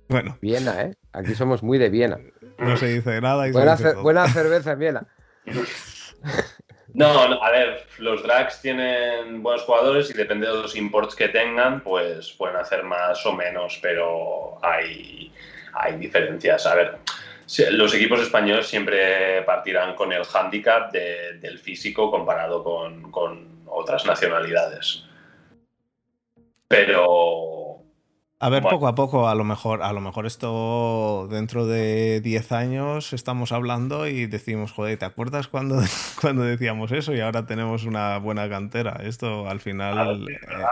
[0.08, 0.36] Bueno.
[0.42, 0.94] Viena, ¿eh?
[1.12, 2.18] Aquí somos muy de Viena.
[2.58, 3.48] No se dice nada.
[3.48, 5.06] Y buena, buena cerveza en Viena.
[6.92, 11.82] No, a ver, los drags tienen buenos jugadores y depende de los imports que tengan,
[11.82, 15.32] pues pueden hacer más o menos, pero hay,
[15.74, 16.66] hay diferencias.
[16.66, 16.98] A ver,
[17.72, 25.04] los equipos españoles siempre partirán con el hándicap del físico comparado con, con otras nacionalidades.
[26.68, 27.59] Pero
[28.42, 32.52] a ver, poco a poco, a lo mejor, a lo mejor esto dentro de 10
[32.52, 35.76] años estamos hablando y decimos, joder, ¿te acuerdas cuando,
[36.22, 37.12] cuando decíamos eso?
[37.12, 38.98] Y ahora tenemos una buena cantera.
[39.04, 40.26] Esto al final.
[40.30, 40.64] Eh,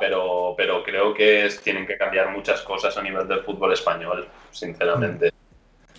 [0.00, 5.30] pero, pero creo que tienen que cambiar muchas cosas a nivel del fútbol español, sinceramente.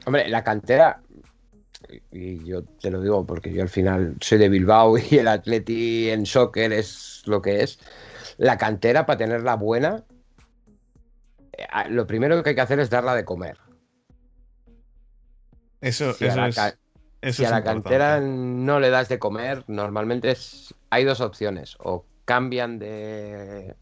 [0.06, 1.00] Hombre, la cantera,
[2.12, 6.10] y yo te lo digo porque yo al final soy de Bilbao y el Atleti
[6.10, 7.80] en soccer es lo que es.
[8.38, 10.04] La cantera, para tenerla buena,
[11.90, 13.58] lo primero que hay que hacer es darla de comer.
[15.82, 16.76] Eso, si eso, a la,
[17.32, 21.78] si a la cantera no le das de comer, normalmente es, hay dos opciones.
[21.80, 23.76] O cambian de,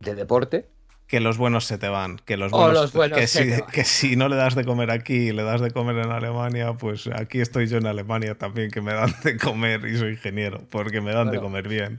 [0.00, 0.68] de deporte.
[1.06, 2.18] Que los buenos se te van.
[2.24, 5.42] Que los buenos, que, si, que si no le das de comer aquí y le
[5.42, 9.12] das de comer en Alemania, pues aquí estoy yo en Alemania también, que me dan
[9.24, 11.98] de comer y soy ingeniero, porque me dan de comer bien.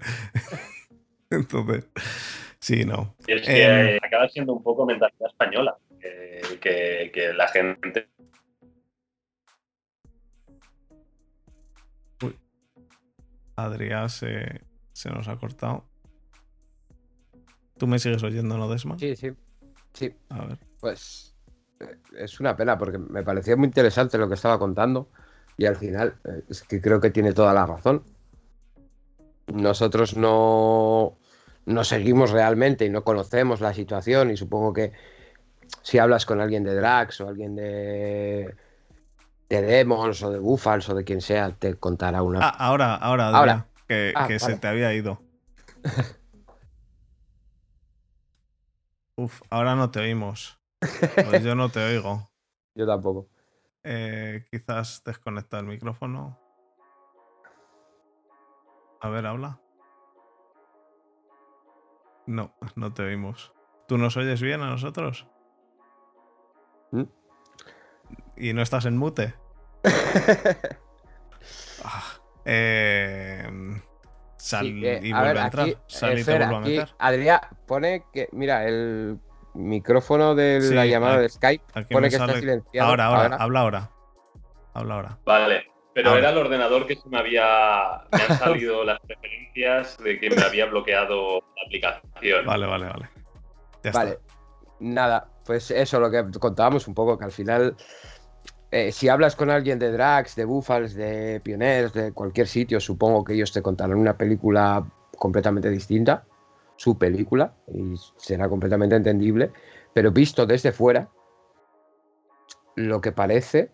[1.29, 1.85] Entonces.
[2.61, 3.15] Sí, no.
[3.25, 8.07] es que em, acaba siendo un poco mentalidad española, que, la gente...
[12.21, 12.37] Uy.
[13.55, 14.61] Adrián se,
[15.05, 15.85] nos ha cortado.
[17.77, 18.95] ¿Tú me sigues oyendo, no, Desma?
[18.99, 19.31] Sí, sí.
[19.93, 20.13] Sí.
[20.29, 20.59] A ver.
[20.79, 21.35] Pues
[22.15, 25.09] es una pena porque me parecía muy interesante lo que estaba contando
[25.57, 28.03] y al final eh, es que creo que tiene toda la razón.
[29.47, 31.17] Nosotros no,
[31.65, 34.91] no seguimos realmente y no conocemos la situación y supongo que
[35.83, 38.55] si hablas con alguien de Drax o alguien de,
[39.49, 42.39] de Demons o de Buffals o de quien sea, te contará una...
[42.41, 43.39] Ah, ahora, ahora, Ahora.
[43.39, 43.67] ahora.
[43.87, 45.21] que, Ah, que se te había ido.
[49.17, 50.59] Uf, ahora no te oímos.
[51.25, 52.29] Pues yo no te oigo.
[52.75, 53.27] Yo tampoco.
[53.83, 56.39] Eh, quizás desconecta el micrófono.
[59.01, 59.59] A ver, habla.
[62.31, 63.51] No, no te oímos.
[63.89, 65.27] ¿Tú nos oyes bien a nosotros?
[66.91, 67.03] ¿Mm?
[68.37, 69.35] ¿Y no estás en mute?
[71.83, 72.03] Ah,
[72.45, 73.43] eh,
[74.37, 75.65] sal Sí, eh, y a vuelve ver, a entrar.
[75.67, 76.89] aquí, Sal y te vuelvo a meter.
[76.99, 79.19] Adrián pone que, mira, el
[79.55, 82.87] micrófono de Sí, la llamada aquí- de Skype pone que está silenciado.
[82.89, 83.91] Ahora, ahora, habla ahora.
[84.75, 85.19] Habla ahora.
[85.25, 85.63] Vale,
[85.93, 86.19] pero Ahora.
[86.21, 88.03] era el ordenador que se me había.
[88.11, 92.45] Me han salido las preferencias de que me había bloqueado la aplicación.
[92.45, 93.09] Vale, vale, vale.
[93.83, 94.23] Ya Vale, está.
[94.79, 97.75] nada, pues eso, lo que contábamos un poco, que al final,
[98.71, 103.23] eh, si hablas con alguien de Drax, de Buffals, de Pioneers, de cualquier sitio, supongo
[103.23, 104.85] que ellos te contarán una película
[105.17, 106.23] completamente distinta,
[106.77, 109.51] su película, y será completamente entendible,
[109.93, 111.09] pero visto desde fuera,
[112.75, 113.71] lo que parece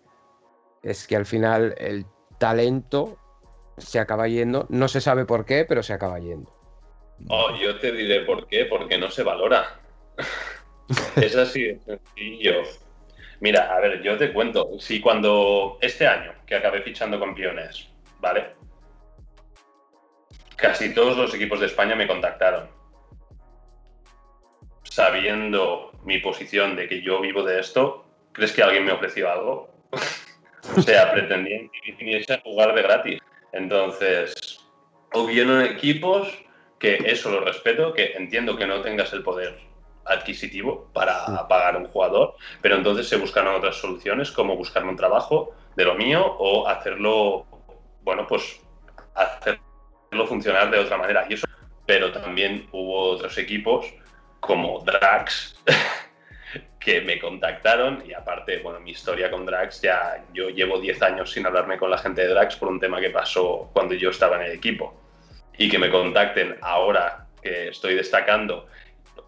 [0.82, 2.06] es que al final el
[2.38, 3.18] talento
[3.76, 6.52] se acaba yendo, no se sabe por qué, pero se acaba yendo.
[7.28, 9.80] Oh, yo te diré por qué, porque no se valora.
[11.16, 12.62] es así de sencillo.
[13.40, 14.78] Mira, a ver, yo te cuento.
[14.78, 17.88] Si cuando este año que acabé fichando campeones,
[18.20, 18.52] ¿vale?
[20.56, 22.68] Casi todos los equipos de España me contactaron.
[24.82, 29.68] Sabiendo mi posición de que yo vivo de esto, ¿crees que alguien me ofreció algo?
[30.76, 33.20] o sea, pretendían que viniese a jugar de gratis.
[33.52, 34.60] Entonces,
[35.14, 36.28] hubieron equipos
[36.78, 39.58] que eso lo respeto, que entiendo que no tengas el poder
[40.04, 44.96] adquisitivo para pagar a un jugador, pero entonces se buscaron otras soluciones como buscarme un
[44.96, 47.46] trabajo de lo mío o hacerlo,
[48.02, 48.60] bueno, pues
[49.14, 51.26] hacerlo funcionar de otra manera.
[51.28, 51.46] Y eso,
[51.86, 53.86] pero también hubo otros equipos
[54.40, 55.62] como Drax
[56.78, 58.02] que me contactaron.
[58.06, 61.90] Y aparte, bueno, mi historia con Drax ya yo llevo 10 años sin hablarme con
[61.90, 64.94] la gente de Drax por un tema que pasó cuando yo estaba en el equipo.
[65.56, 68.66] Y que me contacten ahora que estoy destacando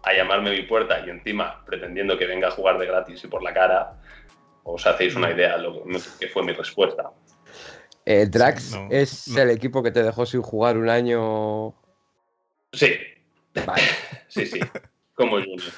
[0.03, 3.27] a llamarme a mi puerta y encima pretendiendo que venga a jugar de gratis y
[3.27, 3.93] por la cara,
[4.63, 5.83] os hacéis una idea de lo
[6.19, 7.11] que fue mi respuesta.
[8.05, 9.41] Eh, Drax Sí, no, es no.
[9.41, 11.75] el equipo que te dejó sin jugar un año.
[12.73, 12.95] Sí,
[13.65, 13.83] vale,
[14.27, 14.59] sí, sí,
[15.13, 15.71] como Junior.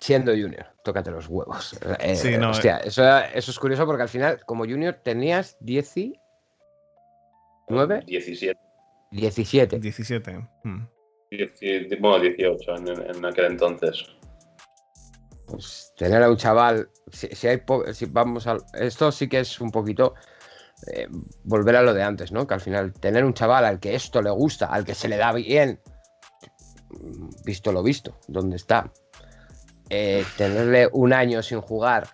[0.00, 0.66] Siendo junior.
[0.82, 1.78] Tócate los huevos.
[2.00, 6.18] Eh, Sí, no, hostia, eso, eso es curioso porque al final, como junior, tenías 19,
[8.06, 8.58] 17,
[9.10, 9.78] 17.
[9.78, 10.48] 17.
[10.64, 10.86] mm.
[11.30, 14.04] 17, bueno, 18 en, en aquel entonces.
[15.46, 19.40] Pues tener a un chaval, si, si hay po- si vamos a, esto sí que
[19.40, 20.14] es un poquito
[20.92, 21.06] eh,
[21.44, 22.46] volver a lo de antes, ¿no?
[22.46, 25.16] Que al final tener un chaval al que esto le gusta, al que se le
[25.16, 25.80] da bien,
[27.44, 28.92] visto lo visto, donde está,
[29.90, 32.06] eh, tenerle un año sin jugar,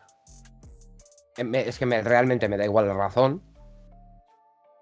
[1.36, 3.42] eh, me- es que me- realmente me da igual la razón.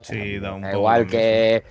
[0.00, 1.64] Sí, da un Da poco igual que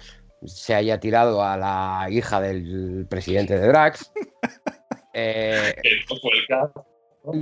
[0.45, 4.11] se haya tirado a la hija del presidente de Drax.
[5.15, 5.76] Eh,
[6.09, 6.86] no fue el caso.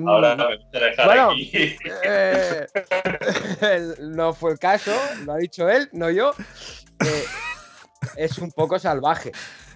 [0.06, 1.78] Ahora me voy a dejar Bueno, aquí.
[2.06, 2.66] Eh,
[3.62, 4.92] el- no fue el caso,
[5.24, 6.32] lo ha dicho él, no yo.
[7.06, 7.24] Eh,
[8.18, 9.32] es un poco salvaje.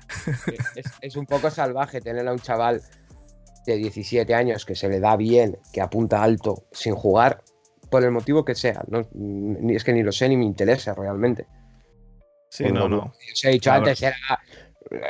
[0.76, 2.82] Es, es un poco salvaje tener a un chaval
[3.66, 7.42] de 17 años que se le da bien, que apunta alto, sin jugar,
[7.90, 8.84] por el motivo que sea.
[8.88, 11.48] No, ni, es que ni lo sé ni me interesa realmente.
[12.50, 13.14] Sí, no, no.
[13.32, 13.80] os he dicho Claro.
[13.80, 14.16] antes, era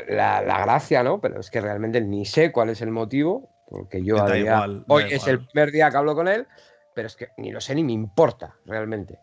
[0.08, 1.20] la, la gracia, ¿no?
[1.20, 5.28] Pero es que realmente ni sé cuál es el motivo, porque yo igual, hoy es
[5.28, 6.48] el primer día que hablo con él,
[6.94, 9.20] pero es que ni lo sé ni me importa realmente.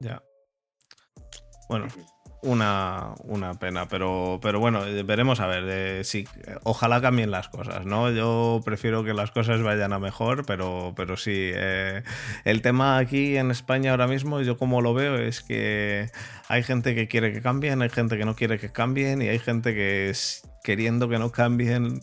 [0.00, 0.22] Ya.
[1.68, 1.86] Bueno,
[2.44, 5.64] una, una pena, pero, pero bueno, eh, veremos a ver.
[5.66, 6.24] eh, eh,
[6.62, 8.10] ojalá cambien las cosas, ¿no?
[8.10, 11.32] Yo prefiero que las cosas vayan a mejor, pero, pero sí.
[11.54, 12.02] eh,
[12.44, 16.10] el tema aquí en España ahora mismo, yo como lo veo, es que
[16.48, 19.38] hay gente que quiere que cambien, hay gente que no quiere que cambien y hay
[19.38, 20.12] gente que
[20.62, 22.00] queriendo que no cambien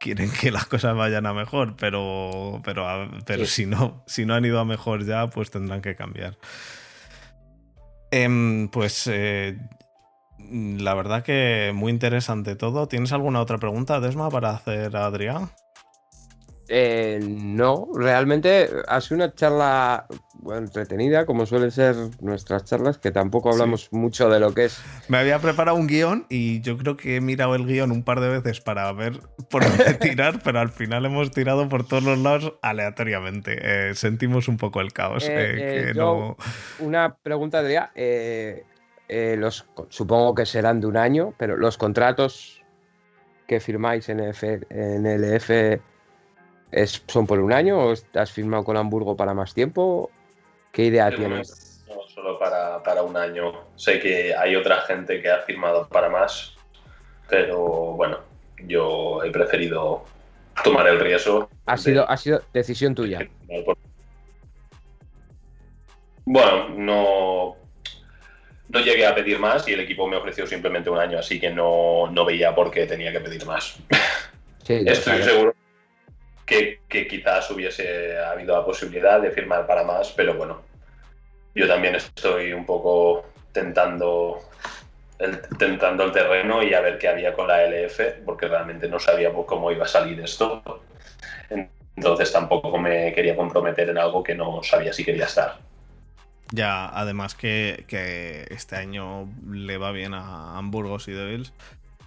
[0.00, 3.62] quieren que las cosas vayan a mejor, pero, pero, pero Sí.
[3.62, 6.36] si, no, si no han ido a mejor ya, pues tendrán que cambiar.
[8.10, 9.56] Em, pues eh,
[10.50, 12.88] la verdad que muy interesante todo.
[12.88, 15.50] ¿Tienes alguna otra pregunta, Desma, para hacer a Adrián?
[16.68, 20.06] Eh, no, realmente ha sido una charla
[20.56, 24.80] entretenida, como suelen ser nuestras charlas, que tampoco hablamos mucho de lo que es.
[25.08, 28.20] Me había preparado un guion y yo creo que he mirado el guion un par
[28.20, 29.20] de veces para ver
[29.50, 33.58] por dónde tirar, pero al final hemos tirado por todos los lados aleatoriamente.
[33.60, 35.26] Eh, sentimos un poco el caos.
[35.28, 35.92] Eh,
[36.78, 37.90] una pregunta, Adrián.
[39.08, 42.62] Los, supongo que serán de un año, pero los contratos
[43.46, 45.80] que firmáis en, en el F
[47.06, 50.10] ¿Son por un año o has firmado con Hamburgo para más tiempo?
[50.72, 51.84] ¿Qué idea tienes?
[51.88, 53.52] No, solo para, un año.
[53.76, 56.56] Sé que hay otra gente que ha firmado para más,
[57.28, 58.18] pero bueno,
[58.66, 60.04] yo he preferido
[60.64, 61.48] tomar el riesgo.
[61.66, 63.28] Ha sido, ha sido decisión tuya.
[66.24, 67.56] Bueno, no,
[68.74, 71.48] no llegué a pedir más y el equipo me ofreció simplemente un año, así que
[71.48, 73.76] no, veía por qué tenía que pedir más.
[74.66, 75.54] Estoy seguro
[76.44, 80.62] que, quizás hubiese habido la posibilidad de firmar para más, pero bueno,
[81.54, 84.40] yo también estoy un poco tentando
[85.20, 88.98] el, tentando el terreno y a ver qué había con la LF, porque realmente no
[88.98, 90.82] sabía cómo iba a salir esto.
[91.96, 95.58] Entonces tampoco me quería comprometer en algo que no sabía si quería estar.
[96.50, 101.52] Ya, además que, que este año le va bien a Hamburgos y Devils,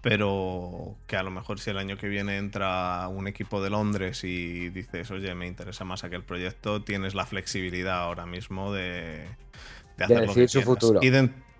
[0.01, 4.23] pero que a lo mejor si el año que viene entra un equipo de Londres
[4.23, 9.25] y dices, oye, me interesa más aquel proyecto, tienes la flexibilidad ahora mismo de,
[9.97, 10.99] de hacer lo que su futuro.
[11.01, 11.09] Y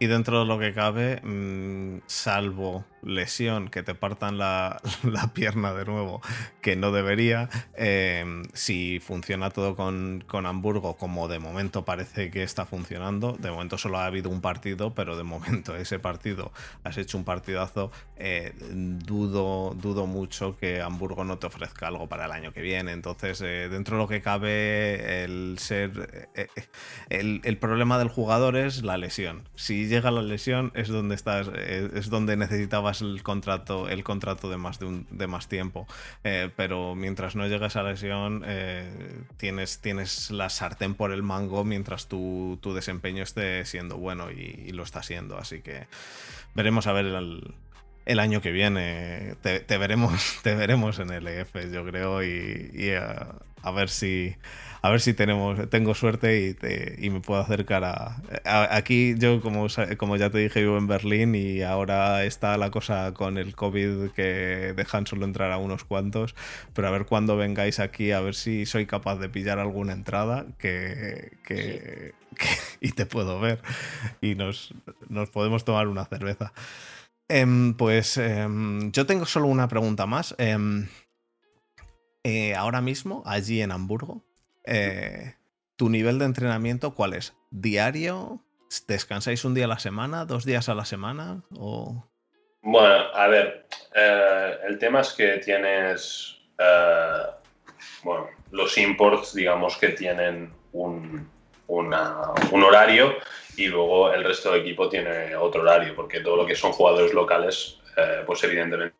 [0.05, 4.79] dentro de lo que cabe, mm, salvo lesión, que te partan la,
[5.33, 6.21] pierna de nuevo,
[6.61, 12.65] que no debería, em, si funciona todo con, Hamburgo, como de momento parece que está
[12.65, 16.51] funcionando, de momento solo ha habido un partido, pero de momento ese partido
[16.83, 22.25] has hecho un partidazo, eh, dudo, dudo mucho que Hamburgo no te ofrezca algo para
[22.25, 22.91] el año que viene.
[22.91, 26.29] Entonces, eh, dentro de lo que cabe, el ser.
[26.35, 26.47] Eh,
[27.09, 29.47] el, el problema del jugador es la lesión.
[29.55, 34.49] Si llega la lesión es donde estás, eh, es donde necesitabas el contrato, el contrato
[34.49, 35.87] de más de, un, de más tiempo.
[36.23, 41.63] Eh, pero mientras no llegas a lesión, eh, tienes, tienes la sartén por el mango
[41.63, 45.37] mientras tu, tu desempeño esté siendo bueno y, lo está siendo.
[45.37, 45.87] Así que
[46.53, 49.35] veremos a ver el, año que viene.
[49.41, 52.91] Te, veremos, te veremos en el EF, yo creo, y,
[53.67, 54.35] a ver si
[54.81, 56.55] a ver si tenemos, tengo suerte
[56.99, 58.21] y, me puedo acercar a,
[58.75, 63.13] Aquí yo, como, como ya te dije, vivo en Berlín y ahora está la cosa
[63.13, 66.35] con el COVID que dejan solo entrar a unos cuantos,
[66.73, 70.45] pero a ver cuando vengáis aquí, a ver si soy capaz de pillar alguna entrada
[70.59, 72.13] que,
[72.79, 73.61] y te puedo ver
[74.21, 74.73] y nos,
[75.09, 76.53] nos podemos tomar una cerveza.
[77.29, 80.33] Em, pues em, yo tengo solo una pregunta más.
[80.37, 80.87] Em,
[82.29, 84.21] eh, ahora mismo, allí en Hamburgo,
[84.65, 85.35] eh,
[85.77, 87.37] ¿Tu nivel de entrenamiento cuál es?
[87.51, 88.41] ¿Diario?
[88.85, 90.25] ¿Descansáis un día a la semana?
[90.25, 91.43] ¿Dos días a la semana?
[91.57, 92.03] O...
[92.63, 96.37] Bueno, a ver, eh, el tema es que tienes,
[98.03, 101.29] bueno, los imports, digamos que tienen un,
[101.67, 103.13] un horario
[103.55, 107.13] y luego el resto del equipo tiene otro horario, porque todo lo que son jugadores
[107.13, 107.79] locales,
[108.25, 108.97] pues evidentemente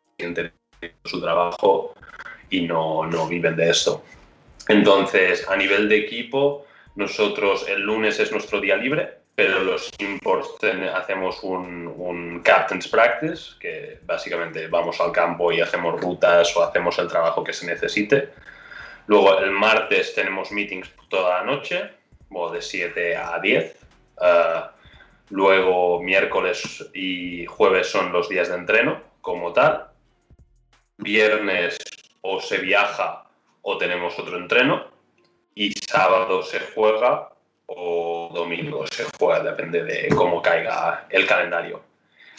[1.04, 1.92] su trabajo
[2.50, 4.04] y no, no viven de esto.
[4.68, 10.56] Entonces, a nivel de equipo, nosotros el lunes es nuestro día libre, pero los imports
[10.94, 17.08] hacemos un, captain's practice, que básicamente vamos al campo y hacemos rutas o hacemos el
[17.08, 18.30] trabajo que se necesite.
[19.06, 21.90] Luego el martes tenemos meetings toda la noche,
[22.30, 23.76] o de 7 a 10.
[24.20, 24.72] Ah,
[25.30, 29.86] luego miércoles y jueves son los días de entreno como tal.
[30.96, 31.78] Viernes
[32.20, 33.24] o se viaja
[33.62, 34.86] o tenemos otro entreno
[35.54, 37.30] y sábado se juega
[37.66, 41.82] o domingo se juega, depende de cómo caiga el calendario.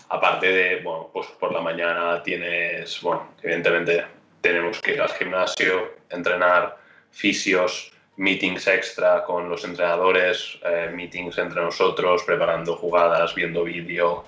[0.10, 4.06] Aparte de, bueno, pues por la mañana tienes, bueno, evidentemente
[4.42, 6.78] tenemos que ir al gimnasio, entrenar,
[7.12, 14.26] fisios, meetings extra con los entrenadores, eh, meetings entre nosotros, preparando jugadas, viendo vídeo,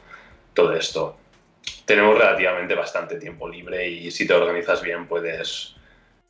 [0.53, 1.17] todo esto.
[1.85, 5.75] Tenemos relativamente bastante tiempo libre y si te organizas bien puedes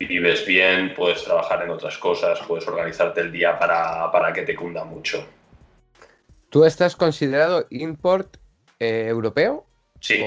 [0.06, 4.84] vives bien, puedes trabajar en otras cosas, puedes organizarte el día para, que te cunda
[4.84, 5.26] mucho.
[6.48, 8.36] ¿Tú estás considerado import
[8.78, 9.66] eh, europeo?
[10.00, 10.22] Sí.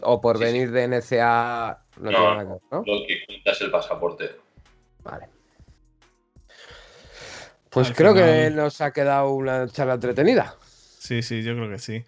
[0.00, 4.30] O, por venir de NCA no, no, Lo que cuenta es el pasaporte.
[5.02, 5.26] Vale.
[7.70, 10.54] Pues creo que nos ha quedado una charla entretenida.
[10.62, 12.04] Sí, sí, yo creo que sí.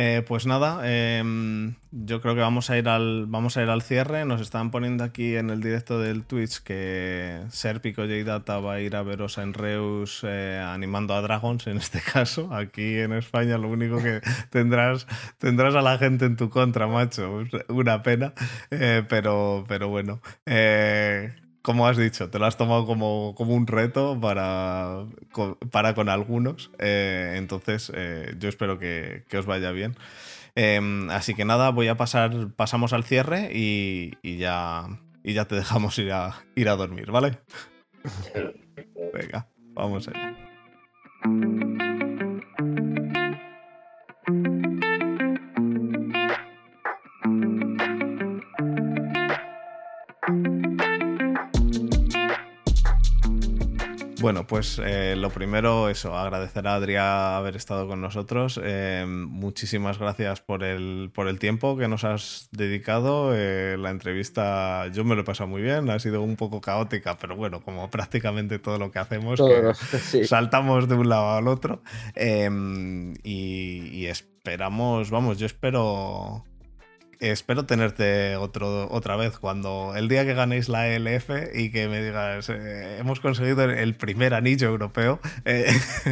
[0.00, 3.82] Eh, pues nada, em, yo creo que vamos a ir al vamos a ir al
[3.82, 4.24] cierre.
[4.24, 8.94] Nos están poniendo aquí en el directo del Twitch que Serpico J-Data va a ir
[8.94, 12.54] a veros en Reus eh, animando a Dragons en este caso.
[12.54, 14.20] Aquí en España lo único que
[14.50, 17.42] tendrás tendrás a la gente en tu contra, macho.
[17.66, 18.34] Una pena,
[18.70, 20.20] eh, pero pero bueno
[21.62, 26.08] como has dicho, te lo has tomado como, como un reto para con, para con
[26.08, 26.70] algunos.
[26.78, 29.96] Eh, entonces, eh, yo espero que, que, os vaya bien.
[30.54, 30.80] Eh,
[31.10, 34.86] así que nada, voy a pasar, pasamos al cierre y, y, ya,
[35.22, 37.38] y ya te dejamos ir a, ir a dormir, ¿vale?
[39.12, 40.47] Venga, vamos allá.
[54.20, 58.60] Bueno, pues eh, lo primero, eso, agradecer a Adrià haber estado con nosotros.
[58.62, 63.32] Eh, muchísimas gracias por el, por el tiempo que nos has dedicado.
[63.34, 67.16] Eh, la entrevista yo me lo he pasado muy bien, ha sido un poco caótica,
[67.16, 70.24] pero bueno, como prácticamente todo lo que hacemos, que sí.
[70.24, 71.82] saltamos de un lado al otro.
[72.16, 76.44] Y, y esperamos, vamos, yo espero
[77.20, 82.02] espero tenerte otro, otra vez cuando el día que ganéis la ELF y que me
[82.02, 85.20] digas eh, hemos conseguido el primer anillo europeo.
[85.44, 85.66] Eh,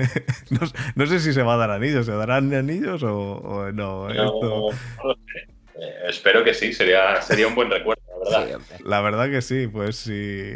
[0.50, 0.60] no,
[0.94, 4.08] no, sé si se va a dar anillos, ¿se darán anillos o, o no?
[4.08, 4.70] no, Esto...
[5.04, 5.16] no
[5.78, 8.02] eh, espero que sí, sería, sería un buen recuerdo.
[8.30, 8.60] La verdad.
[8.76, 10.54] Sí, la verdad que sí, pues si,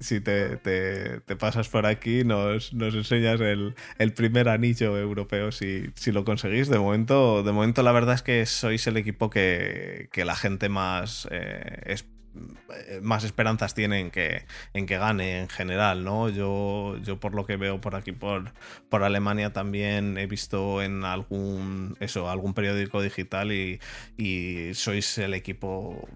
[0.00, 5.52] si te, te, te, pasas por aquí nos, nos enseñas el, el, primer anillo europeo
[5.52, 6.68] si, si, lo conseguís.
[6.68, 10.68] De momento, de momento la verdad es que sois el equipo que, que la gente
[10.68, 12.04] más eh, es,
[13.02, 16.28] más esperanzas tiene en que, en que gane en general, ¿no?
[16.28, 18.52] Yo, yo por lo que veo por aquí, por,
[18.88, 23.80] por Alemania, también he visto en algún, eso, algún periódico digital y,
[24.16, 26.08] y sois el equipo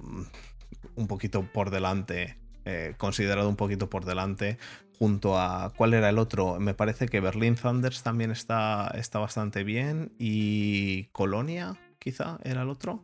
[0.97, 4.59] un poquito por delante, eh, considerado un poquito por delante,
[4.99, 5.73] junto a.
[5.77, 6.59] ¿Cuál era el otro?
[6.61, 10.13] Me parece que Berlin Thunders también está, está bastante bien.
[10.19, 13.03] Y Colonia, quizá, era el otro.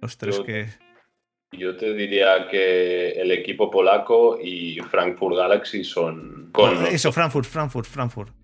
[0.00, 0.68] Los tres yo, que.
[1.52, 6.50] Yo te diría que el equipo polaco y Frankfurt Galaxy son.
[6.52, 8.43] Con Eso, Frankfurt, Frankfurt, Frankfurt.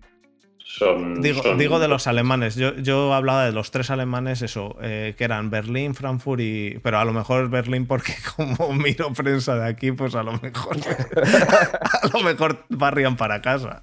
[0.73, 1.57] Son, digo, son...
[1.57, 2.55] digo, de los alemanes.
[2.55, 6.79] Yo, yo, hablaba de los tres alemanes, eso, eh, que eran Berlín, Frankfurt y.
[6.81, 10.77] Pero a lo mejor Berlín, porque como miro prensa de aquí, pues a lo mejor.
[12.03, 13.79] a lo mejor barrían para casa.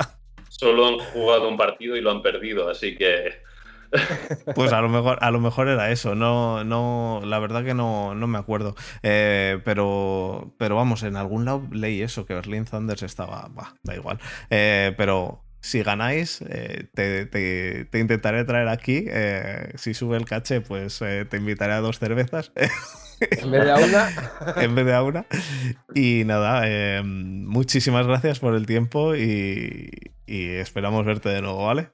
[0.48, 3.46] Solo han jugado un partido y lo han perdido, así que.
[4.54, 6.14] Pues a lo mejor, a lo mejor era eso.
[6.14, 8.74] No, no, la verdad que no, no me acuerdo.
[9.02, 13.48] Eh, pero, pero vamos, en algún lado leí eso, que Berlín Thunders estaba.
[13.50, 14.18] Bah, da igual.
[14.50, 19.04] Eh, pero si ganáis, eh, te, te, te, intentaré traer aquí.
[19.08, 22.52] Eh, si sube el caché, pues eh, te invitaré a dos cervezas.
[23.20, 24.10] En vez de a una.
[24.62, 25.26] en vez de a una.
[25.92, 29.90] Y nada, eh, muchísimas gracias por el tiempo y,
[30.24, 31.90] y, esperamos verte de nuevo, ¿vale?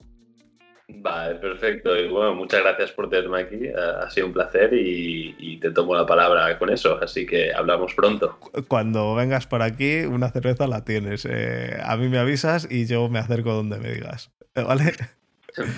[0.88, 1.96] Vale, perfecto.
[1.96, 3.68] Y bueno, muchas gracias por tenerme aquí.
[3.68, 6.98] Ha sido un placer y, y, te tomo la palabra con eso.
[7.02, 8.38] Así que hablamos pronto.
[8.68, 11.26] Cuando vengas por aquí, una cerveza la tienes.
[11.28, 14.30] Eh, a mí me avisas y yo me acerco donde me digas.
[14.54, 14.92] ¿Vale?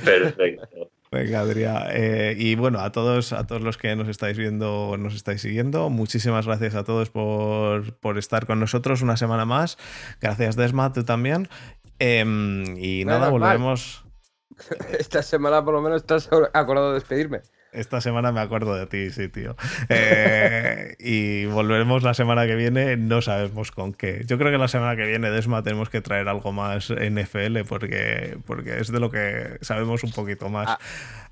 [0.04, 0.90] Perfecto.
[1.12, 1.86] Venga, Adrià.
[1.92, 5.88] Eh, y bueno, a todos, a todos los que nos estáis viendo, nos estáis siguiendo,
[5.88, 9.78] muchísimas gracias a todos por, por estar con nosotros una semana más.
[10.20, 11.48] Gracias, Desma, tú también.
[12.00, 12.24] Eh,
[12.76, 14.00] y bueno, nada, volveremos.
[14.02, 14.05] Mal.
[14.98, 17.40] Esta semana por lo menos estás acordado de despedirme.
[17.72, 19.54] Esta semana me acuerdo de ti, sí, tío.
[19.90, 24.22] Eh, y volveremos la semana que viene, no sabemos con qué.
[24.26, 28.38] Yo creo que la semana que viene, Desma, tenemos que traer algo más NFL porque,
[28.46, 30.68] porque es de lo que sabemos un poquito más.
[30.68, 30.78] A,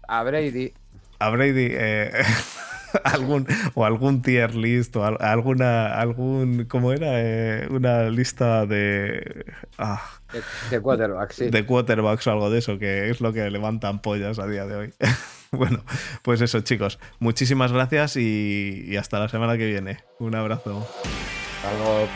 [0.06, 0.74] a Brady.
[1.18, 1.68] A Brady.
[1.70, 2.12] Eh,
[3.04, 9.46] algún o algún tier list o alguna algún cómo era eh, una lista de
[9.78, 10.02] ah,
[10.34, 11.50] de, de, quarterbacks sí.
[11.50, 14.76] de quarterbacks o algo de eso que es lo que levantan pollas a día de
[14.76, 14.94] hoy.
[15.50, 15.84] Bueno
[16.22, 16.98] pues eso chicos.
[17.20, 19.98] Muchísimas gracias y, y hasta la semana que viene.
[20.18, 20.84] Un abrazo.
[21.62, 22.08] Hasta luego